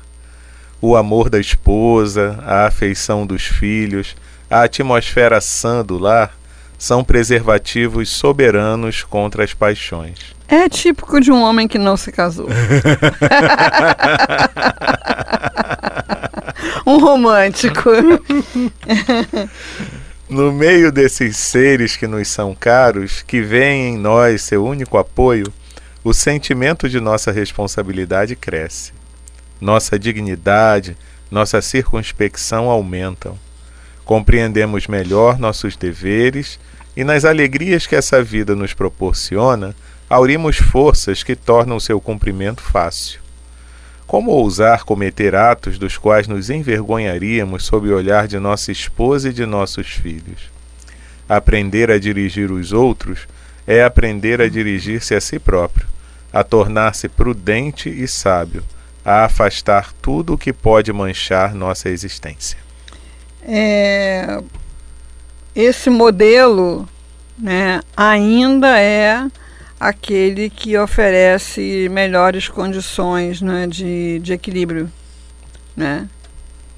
O 0.81 0.95
amor 0.95 1.31
da 1.31 1.41
esposa, 1.41 2.39
a 2.45 2.67
afeição 2.67 3.27
dos 3.27 3.45
filhos, 3.45 4.15
a 4.51 4.63
atmosfera 4.63 5.41
sã 5.41 5.85
do 5.85 5.99
lar 5.99 6.37
são 6.79 7.03
preservativos 7.03 8.11
soberanos 8.11 9.03
contra 9.03 9.43
as 9.43 9.55
paixões. 9.55 10.38
É 10.49 10.69
típico 10.69 11.21
de 11.21 11.31
um 11.31 11.43
homem 11.43 11.69
que 11.69 11.77
não 11.79 11.97
se 11.97 12.11
casou. 12.11 12.49
um 16.87 16.99
romântico. 16.99 17.91
No 20.29 20.53
meio 20.53 20.91
desses 20.91 21.37
seres 21.37 21.97
que 21.97 22.07
nos 22.07 22.29
são 22.29 22.55
caros, 22.55 23.23
que 23.23 23.41
veem 23.41 23.95
em 23.95 23.99
nós 23.99 24.43
seu 24.43 24.65
único 24.65 24.97
apoio, 24.99 25.53
o 26.03 26.15
sentimento 26.15 26.89
de 26.89 27.01
nossa 27.01 27.31
responsabilidade 27.31 28.35
cresce. 28.35 28.93
Nossa 29.61 29.99
dignidade, 29.99 30.97
nossa 31.31 31.61
circunspecção 31.61 32.71
aumentam. 32.71 33.39
Compreendemos 34.05 34.87
melhor 34.87 35.39
nossos 35.39 35.77
deveres 35.77 36.59
e, 36.97 37.05
nas 37.05 37.25
alegrias 37.25 37.87
que 37.87 37.97
essa 37.97 38.23
vida 38.23 38.55
nos 38.55 38.73
proporciona, 38.73 39.75
aurimos 40.09 40.57
forças 40.57 41.23
que 41.23 41.37
tornam 41.37 41.79
seu 41.79 42.01
cumprimento 42.01 42.63
fácil. 42.63 43.21
Como 44.07 44.31
ousar 44.31 44.85
cometer 44.85 45.35
atos 45.35 45.79
dos 45.79 45.99
quais 45.99 46.27
nos 46.27 46.49
envergonharíamos 46.49 47.67
sob 47.67 47.91
o 47.91 47.97
olhar 47.97 48.27
de 48.27 48.39
nossa 48.39 48.73
esposa 48.73 49.29
e 49.29 49.33
de 49.33 49.45
nossos 49.45 49.89
filhos? 49.89 50.51
Aprender 51.29 51.91
a 51.91 51.99
dirigir 51.99 52.51
os 52.51 52.73
outros 52.73 53.29
é 53.67 53.85
aprender 53.85 54.41
a 54.41 54.49
dirigir-se 54.49 55.15
a 55.15 55.21
si 55.21 55.39
próprio, 55.39 55.87
a 56.33 56.43
tornar-se 56.43 57.07
prudente 57.07 57.91
e 57.91 58.09
sábio, 58.09 58.65
a 59.05 59.27
afastar 59.27 59.93
tudo 60.01 60.33
o 60.33 60.39
que 60.39 60.55
pode 60.55 60.91
manchar 60.91 61.55
nossa 61.55 61.91
existência. 61.91 62.57
É, 63.43 64.43
esse 65.55 65.91
modelo 65.91 66.89
né, 67.39 67.83
ainda 67.95 68.79
é 68.79 69.27
aquele 69.79 70.51
que 70.51 70.77
oferece 70.77 71.89
melhores 71.91 72.49
condições 72.49 73.41
né, 73.41 73.67
de, 73.67 74.19
de 74.21 74.33
equilíbrio. 74.33 74.91
Né? 75.77 76.09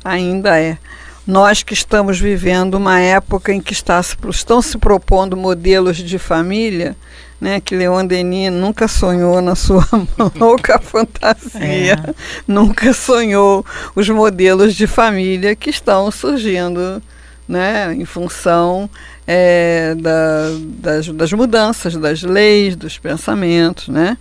Ainda 0.04 0.60
é. 0.60 0.78
Nós 1.26 1.62
que 1.62 1.74
estamos 1.74 2.18
vivendo 2.18 2.74
uma 2.74 2.98
época 2.98 3.52
em 3.52 3.60
que 3.60 3.72
está, 3.72 4.00
estão 4.28 4.60
se 4.60 4.76
propondo 4.78 5.36
modelos 5.36 5.96
de 5.98 6.18
família, 6.18 6.96
né, 7.40 7.60
que 7.60 7.74
Leon 7.74 8.04
Denis 8.04 8.52
nunca 8.52 8.86
sonhou 8.86 9.40
na 9.40 9.54
sua 9.54 9.86
louca 10.36 10.78
fantasia, 10.78 11.94
é. 11.94 12.14
nunca 12.46 12.92
sonhou 12.92 13.64
os 13.94 14.08
modelos 14.08 14.74
de 14.74 14.86
família 14.86 15.56
que 15.56 15.70
estão 15.70 16.10
surgindo 16.10 17.02
né, 17.48 17.94
em 17.94 18.04
função 18.04 18.88
é, 19.32 19.94
da, 19.94 20.50
das, 20.80 21.06
das, 21.06 21.32
mudanças 21.32 21.94
das 21.94 22.20
leis, 22.24 22.74
dos 22.74 22.98
pensamentos, 22.98 23.86
né? 23.86 24.18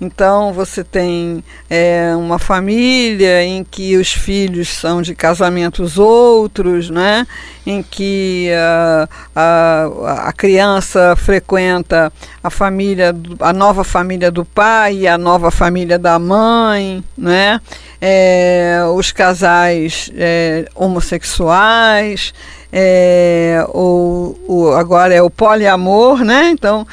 Então 0.00 0.52
você 0.52 0.84
tem 0.84 1.42
é, 1.68 2.12
uma 2.16 2.38
família 2.38 3.42
em 3.42 3.64
que 3.64 3.96
os 3.96 4.12
filhos 4.12 4.68
são 4.68 5.02
de 5.02 5.16
casamentos 5.16 5.98
outros, 5.98 6.90
né? 6.90 7.26
em 7.64 7.82
que 7.82 8.50
a, 8.52 9.08
a, 9.34 10.28
a 10.28 10.32
criança 10.32 11.14
frequenta 11.16 12.12
a 12.42 12.50
família, 12.50 13.14
a 13.40 13.52
nova 13.52 13.84
família 13.84 14.30
do 14.30 14.44
pai 14.44 14.98
e 14.98 15.08
a 15.08 15.16
nova 15.16 15.50
família 15.50 15.98
da 15.98 16.18
mãe, 16.18 17.02
né? 17.16 17.60
É, 18.00 18.80
os 18.92 19.12
casais 19.12 20.10
é, 20.16 20.68
homossexuais 20.74 22.34
é, 22.74 23.66
o, 23.68 24.34
o, 24.48 24.70
agora 24.70 25.12
é 25.12 25.20
o 25.20 25.28
poliamor, 25.28 26.24
né? 26.24 26.48
Então, 26.50 26.86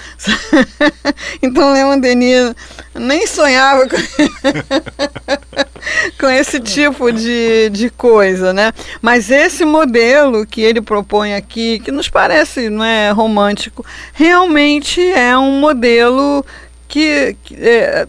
então 1.41 1.71
Leon 1.71 1.97
Denis 1.97 2.53
nem 2.93 3.25
sonhava 3.25 3.87
com, 3.87 3.95
com 6.19 6.29
esse 6.29 6.59
tipo 6.59 7.13
de, 7.13 7.69
de 7.69 7.89
coisa, 7.89 8.51
né? 8.51 8.73
Mas 9.01 9.31
esse 9.31 9.63
modelo 9.63 10.45
que 10.45 10.59
ele 10.59 10.81
propõe 10.81 11.33
aqui, 11.33 11.79
que 11.79 11.93
nos 11.93 12.09
parece 12.09 12.69
não 12.69 12.83
é, 12.83 13.11
romântico, 13.11 13.85
realmente 14.11 15.01
é 15.13 15.37
um 15.37 15.61
modelo 15.61 16.45
que, 16.89 17.37
que 17.41 17.55
é, 17.55 18.05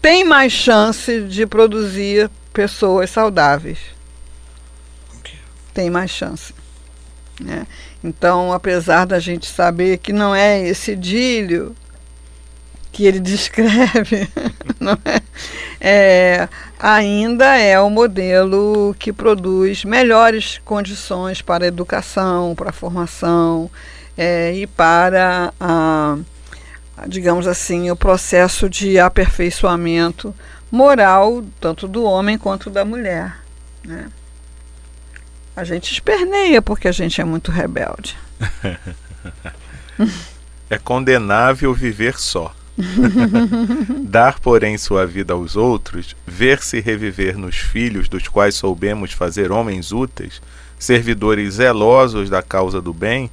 tem 0.00 0.22
mais 0.22 0.52
chance 0.52 1.22
de 1.22 1.44
produzir 1.44 2.30
pessoas 2.52 3.10
saudáveis 3.10 3.78
tem 5.72 5.90
mais 5.90 6.10
chance. 6.10 6.54
Né? 7.40 7.66
Então, 8.02 8.52
apesar 8.52 9.04
da 9.04 9.18
gente 9.18 9.46
saber 9.46 9.98
que 9.98 10.12
não 10.12 10.34
é 10.34 10.60
esse 10.60 10.92
idílio 10.92 11.74
que 12.90 13.04
ele 13.06 13.18
descreve, 13.20 14.28
é? 15.80 15.90
é? 16.40 16.48
ainda 16.78 17.56
é 17.56 17.80
o 17.80 17.88
modelo 17.88 18.94
que 18.98 19.12
produz 19.12 19.84
melhores 19.84 20.60
condições 20.64 21.40
para 21.40 21.64
a 21.64 21.68
educação, 21.68 22.54
para 22.54 22.70
a 22.70 22.72
formação 22.72 23.70
é, 24.16 24.52
e 24.54 24.66
para, 24.66 25.52
a, 25.58 26.18
digamos 27.08 27.46
assim, 27.46 27.90
o 27.90 27.96
processo 27.96 28.68
de 28.68 28.98
aperfeiçoamento 28.98 30.34
moral, 30.70 31.42
tanto 31.60 31.88
do 31.88 32.04
homem 32.04 32.36
quanto 32.36 32.68
da 32.68 32.84
mulher. 32.84 33.36
Né? 33.84 34.06
A 35.54 35.64
gente 35.64 35.92
esperneia 35.92 36.62
porque 36.62 36.88
a 36.88 36.92
gente 36.92 37.20
é 37.20 37.24
muito 37.24 37.50
rebelde. 37.50 38.16
é 40.70 40.78
condenável 40.78 41.74
viver 41.74 42.18
só. 42.18 42.54
Dar, 44.04 44.38
porém, 44.40 44.78
sua 44.78 45.06
vida 45.06 45.34
aos 45.34 45.56
outros, 45.56 46.16
ver-se 46.26 46.80
reviver 46.80 47.36
nos 47.36 47.56
filhos 47.56 48.08
dos 48.08 48.26
quais 48.28 48.54
soubemos 48.54 49.12
fazer 49.12 49.52
homens 49.52 49.92
úteis, 49.92 50.40
servidores 50.78 51.54
zelosos 51.54 52.30
da 52.30 52.42
causa 52.42 52.80
do 52.80 52.94
bem, 52.94 53.30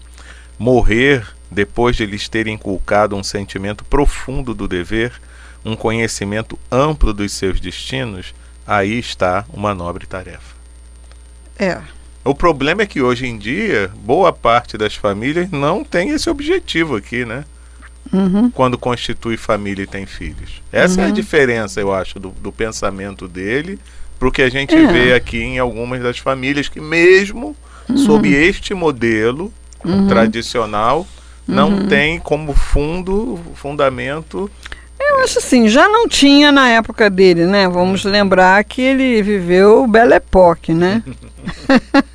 morrer 0.57 1.25
depois 1.49 1.95
de 1.95 2.05
lhes 2.05 2.27
ter 2.27 2.47
inculcado 2.47 3.15
um 3.15 3.23
sentimento 3.23 3.85
profundo 3.85 4.53
do 4.53 4.67
dever, 4.67 5.13
um 5.63 5.75
conhecimento 5.75 6.59
amplo 6.69 7.13
dos 7.13 7.31
seus 7.31 7.59
destinos, 7.59 8.35
aí 8.67 8.99
está 8.99 9.45
uma 9.51 9.73
nobre 9.73 10.05
tarefa. 10.05 10.55
É. 11.57 11.81
O 12.29 12.35
problema 12.35 12.83
é 12.83 12.85
que 12.85 13.01
hoje 13.01 13.25
em 13.25 13.39
dia, 13.39 13.89
boa 14.03 14.31
parte 14.31 14.77
das 14.77 14.93
famílias 14.93 15.49
não 15.49 15.83
tem 15.83 16.09
esse 16.09 16.29
objetivo 16.29 16.95
aqui, 16.95 17.25
né? 17.25 17.43
Uhum. 18.13 18.51
Quando 18.51 18.77
constitui 18.77 19.35
família 19.35 19.81
e 19.81 19.87
tem 19.87 20.05
filhos. 20.05 20.61
Essa 20.71 20.97
uhum. 20.97 21.01
é 21.01 21.05
a 21.05 21.07
uhum. 21.07 21.13
diferença, 21.15 21.81
eu 21.81 21.91
acho, 21.91 22.19
do, 22.19 22.29
do 22.29 22.51
pensamento 22.51 23.27
dele 23.27 23.79
para 24.19 24.27
o 24.27 24.31
que 24.31 24.43
a 24.43 24.49
gente 24.49 24.75
é. 24.75 24.85
vê 24.85 25.13
aqui 25.15 25.39
em 25.39 25.57
algumas 25.57 26.03
das 26.03 26.19
famílias 26.19 26.69
que, 26.69 26.79
mesmo 26.79 27.55
uhum. 27.89 27.97
sob 27.97 28.31
este 28.31 28.75
modelo 28.75 29.51
uhum. 29.83 30.07
tradicional, 30.07 31.07
não 31.47 31.69
uhum. 31.69 31.87
tem 31.87 32.19
como 32.19 32.53
fundo, 32.53 33.39
fundamento 33.55 34.51
eu 34.99 35.23
acho 35.23 35.39
assim, 35.39 35.67
já 35.67 35.89
não 35.89 36.07
tinha 36.07 36.51
na 36.51 36.69
época 36.69 37.09
dele, 37.09 37.45
né? 37.45 37.67
Vamos 37.67 38.03
lembrar 38.03 38.63
que 38.63 38.81
ele 38.81 39.21
viveu 39.23 39.87
Belle 39.87 40.13
Époque, 40.13 40.73
né? 40.73 41.01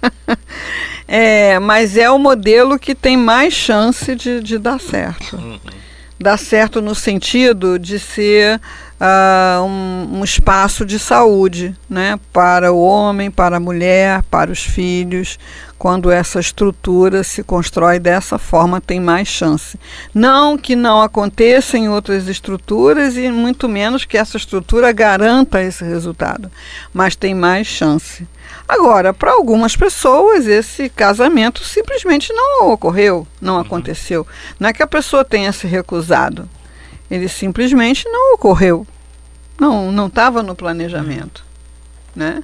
é, 1.06 1.58
mas 1.58 1.96
é 1.96 2.10
o 2.10 2.18
modelo 2.18 2.78
que 2.78 2.94
tem 2.94 3.16
mais 3.16 3.52
chance 3.52 4.14
de, 4.14 4.40
de 4.40 4.58
dar 4.58 4.80
certo. 4.80 5.36
Uhum. 5.36 5.58
Dar 6.18 6.38
certo 6.38 6.80
no 6.80 6.94
sentido 6.94 7.78
de 7.78 7.98
ser 7.98 8.60
uh, 9.00 9.62
um, 9.62 10.18
um, 10.18 10.24
espaço 10.24 10.84
de 10.84 10.98
saúde 10.98 11.74
né? 11.88 12.18
para 12.32 12.72
o 12.72 12.80
homem, 12.80 13.30
para 13.30 13.56
a 13.56 13.60
mulher, 13.60 14.22
para 14.30 14.50
os 14.50 14.62
filhos, 14.62 15.38
quando 15.78 16.10
essa 16.10 16.40
estrutura 16.40 17.22
se 17.22 17.42
constrói 17.42 17.98
dessa 17.98 18.38
forma, 18.38 18.80
tem 18.80 19.00
mais 19.00 19.28
chance. 19.28 19.78
Não 20.14 20.56
que 20.56 20.74
não 20.74 21.02
aconteça 21.02 21.76
em 21.76 21.88
outras 21.88 22.26
estruturas 22.28 23.16
e 23.16 23.30
muito 23.30 23.68
menos 23.68 24.04
que 24.04 24.16
essa 24.16 24.36
estrutura 24.36 24.92
garanta 24.92 25.62
esse 25.62 25.84
resultado, 25.84 26.50
mas 26.92 27.16
tem 27.16 27.34
mais 27.34 27.66
chance. 27.66 28.26
Agora, 28.66 29.12
para 29.12 29.32
algumas 29.32 29.76
pessoas, 29.76 30.46
esse 30.46 30.88
casamento 30.88 31.62
simplesmente 31.62 32.32
não 32.32 32.70
ocorreu, 32.70 33.26
não 33.40 33.54
uhum. 33.54 33.60
aconteceu. 33.60 34.26
Não 34.58 34.70
é 34.70 34.72
que 34.72 34.82
a 34.82 34.86
pessoa 34.86 35.24
tenha 35.24 35.52
se 35.52 35.66
recusado, 35.66 36.48
ele 37.10 37.28
simplesmente 37.28 38.08
não 38.08 38.34
ocorreu. 38.34 38.86
Não, 39.58 39.92
não 39.92 40.06
estava 40.06 40.42
no 40.42 40.54
planejamento, 40.54 41.44
né? 42.14 42.42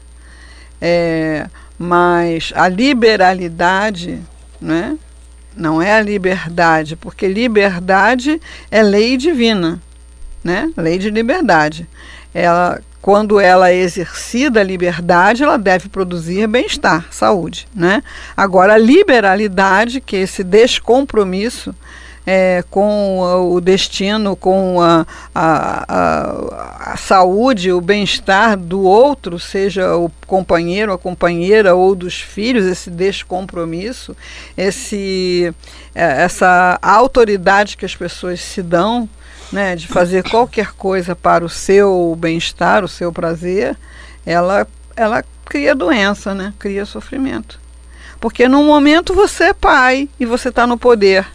É, 0.81 1.49
mas 1.79 2.53
a 2.55 2.69
liberalidade, 2.69 4.21
né? 4.61 4.97
Não 5.57 5.83
é 5.83 5.95
a 5.95 6.01
liberdade, 6.01 6.95
porque 6.95 7.27
liberdade 7.27 8.41
é 8.71 8.83
lei 8.83 9.17
divina, 9.17 9.81
né? 10.43 10.71
Lei 10.77 10.99
de 10.99 11.11
liberdade. 11.11 11.89
Ela, 12.33 12.81
quando 13.03 13.41
ela 13.41 13.71
é 13.71 13.77
exercida 13.77 14.61
a 14.61 14.65
liberdade, 14.65 15.43
ela 15.43 15.59
deve 15.59 15.89
produzir 15.89 16.47
bem-estar, 16.47 17.07
saúde, 17.11 17.67
né? 17.75 18.03
Agora 18.37 18.75
a 18.75 18.79
liberalidade, 18.79 20.01
que 20.01 20.17
é 20.17 20.21
esse 20.21 20.45
descompromisso, 20.45 21.75
é, 22.33 22.63
com 22.71 23.19
o 23.53 23.61
destino, 23.61 24.37
com 24.37 24.81
a, 24.81 25.05
a, 25.35 25.85
a, 25.89 26.93
a 26.93 26.97
saúde, 26.97 27.73
o 27.73 27.81
bem-estar 27.81 28.57
do 28.57 28.85
outro, 28.85 29.37
seja 29.37 29.97
o 29.97 30.09
companheiro, 30.29 30.93
a 30.93 30.99
companheira 30.99 31.75
ou 31.75 31.93
dos 31.93 32.21
filhos, 32.21 32.67
esse 32.67 32.89
descompromisso, 32.89 34.17
esse, 34.57 35.53
é, 35.93 36.23
essa 36.23 36.79
autoridade 36.81 37.77
que 37.77 37.85
as 37.85 37.97
pessoas 37.97 38.41
se 38.41 38.63
dão 38.63 39.09
né, 39.51 39.75
de 39.75 39.89
fazer 39.89 40.23
qualquer 40.23 40.71
coisa 40.75 41.17
para 41.17 41.45
o 41.45 41.49
seu 41.49 42.17
bem-estar, 42.17 42.85
o 42.85 42.89
seu 42.89 43.13
prazer, 43.13 43.77
ela, 44.25 44.69
ela 44.95 45.25
cria 45.45 45.75
doença, 45.75 46.33
né, 46.33 46.55
cria 46.61 46.87
sofrimento. 46.87 47.59
Porque 48.21 48.47
num 48.47 48.67
momento 48.67 49.15
você 49.15 49.47
é 49.47 49.53
pai 49.53 50.09
e 50.21 50.25
você 50.25 50.51
está 50.51 50.65
no 50.65 50.79
poder. 50.79 51.27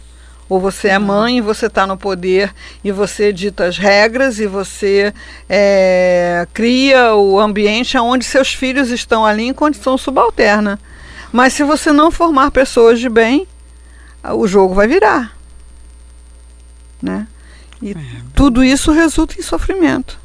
Ou 0.48 0.60
você 0.60 0.88
é 0.88 0.98
mãe 0.98 1.38
e 1.38 1.40
você 1.40 1.66
está 1.66 1.86
no 1.86 1.96
poder 1.96 2.54
e 2.84 2.92
você 2.92 3.32
dita 3.32 3.64
as 3.64 3.76
regras 3.76 4.38
e 4.38 4.46
você 4.46 5.12
é, 5.48 6.46
cria 6.54 7.14
o 7.14 7.40
ambiente 7.40 7.98
onde 7.98 8.24
seus 8.24 8.54
filhos 8.54 8.90
estão 8.90 9.26
ali 9.26 9.44
em 9.44 9.52
condição 9.52 9.98
subalterna. 9.98 10.78
Mas 11.32 11.52
se 11.52 11.64
você 11.64 11.90
não 11.92 12.10
formar 12.10 12.50
pessoas 12.52 13.00
de 13.00 13.08
bem, 13.08 13.46
o 14.22 14.46
jogo 14.46 14.74
vai 14.74 14.86
virar. 14.86 15.36
Né? 17.02 17.26
E 17.82 17.90
é. 17.90 17.96
tudo 18.34 18.64
isso 18.64 18.92
resulta 18.92 19.38
em 19.38 19.42
sofrimento. 19.42 20.18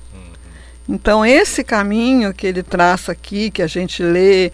Então, 0.92 1.26
esse 1.26 1.64
caminho 1.64 2.34
que 2.34 2.46
ele 2.46 2.62
traça 2.62 3.14
aqui, 3.14 3.50
que 3.50 3.62
a 3.62 3.68
gente 3.68 4.04
lê, 4.04 4.52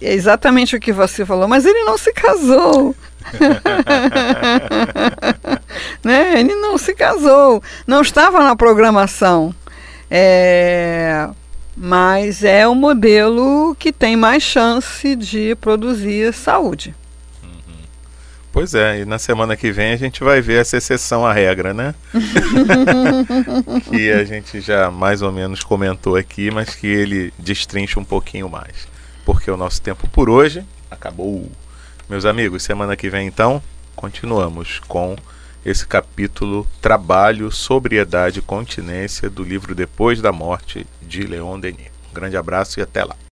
é 0.00 0.14
exatamente 0.14 0.76
o 0.76 0.80
que 0.80 0.92
você 0.92 1.26
falou, 1.26 1.48
mas 1.48 1.66
ele 1.66 1.82
não 1.82 1.98
se 1.98 2.12
casou. 2.12 2.94
né? 6.04 6.38
Ele 6.38 6.54
não 6.54 6.78
se 6.78 6.94
casou, 6.94 7.60
não 7.88 8.02
estava 8.02 8.38
na 8.38 8.54
programação. 8.54 9.52
É, 10.08 11.28
mas 11.76 12.44
é 12.44 12.68
o 12.68 12.74
modelo 12.76 13.74
que 13.80 13.92
tem 13.92 14.16
mais 14.16 14.44
chance 14.44 15.16
de 15.16 15.56
produzir 15.56 16.32
saúde. 16.32 16.94
Pois 18.52 18.74
é, 18.74 19.00
e 19.00 19.04
na 19.04 19.18
semana 19.18 19.56
que 19.56 19.70
vem 19.70 19.92
a 19.92 19.96
gente 19.96 20.24
vai 20.24 20.40
ver 20.40 20.60
essa 20.60 20.76
exceção 20.76 21.24
à 21.26 21.32
regra, 21.32 21.74
né? 21.74 21.94
que 23.88 24.10
a 24.10 24.24
gente 24.24 24.60
já 24.60 24.90
mais 24.90 25.22
ou 25.22 25.30
menos 25.30 25.62
comentou 25.62 26.16
aqui, 26.16 26.50
mas 26.50 26.74
que 26.74 26.86
ele 26.86 27.32
destrincha 27.38 28.00
um 28.00 28.04
pouquinho 28.04 28.48
mais. 28.48 28.88
Porque 29.24 29.50
o 29.50 29.56
nosso 29.56 29.82
tempo 29.82 30.08
por 30.08 30.30
hoje 30.30 30.64
acabou. 30.90 31.50
Meus 32.08 32.24
amigos, 32.24 32.62
semana 32.62 32.96
que 32.96 33.10
vem 33.10 33.26
então 33.26 33.62
continuamos 33.94 34.80
com 34.88 35.14
esse 35.64 35.86
capítulo 35.86 36.66
Trabalho, 36.80 37.50
Sobriedade 37.50 38.38
e 38.38 38.42
Continência 38.42 39.28
do 39.28 39.42
livro 39.42 39.74
Depois 39.74 40.22
da 40.22 40.32
Morte 40.32 40.86
de 41.02 41.22
Leon 41.24 41.60
Denis. 41.60 41.90
Um 42.10 42.14
grande 42.14 42.36
abraço 42.36 42.80
e 42.80 42.82
até 42.82 43.04
lá. 43.04 43.14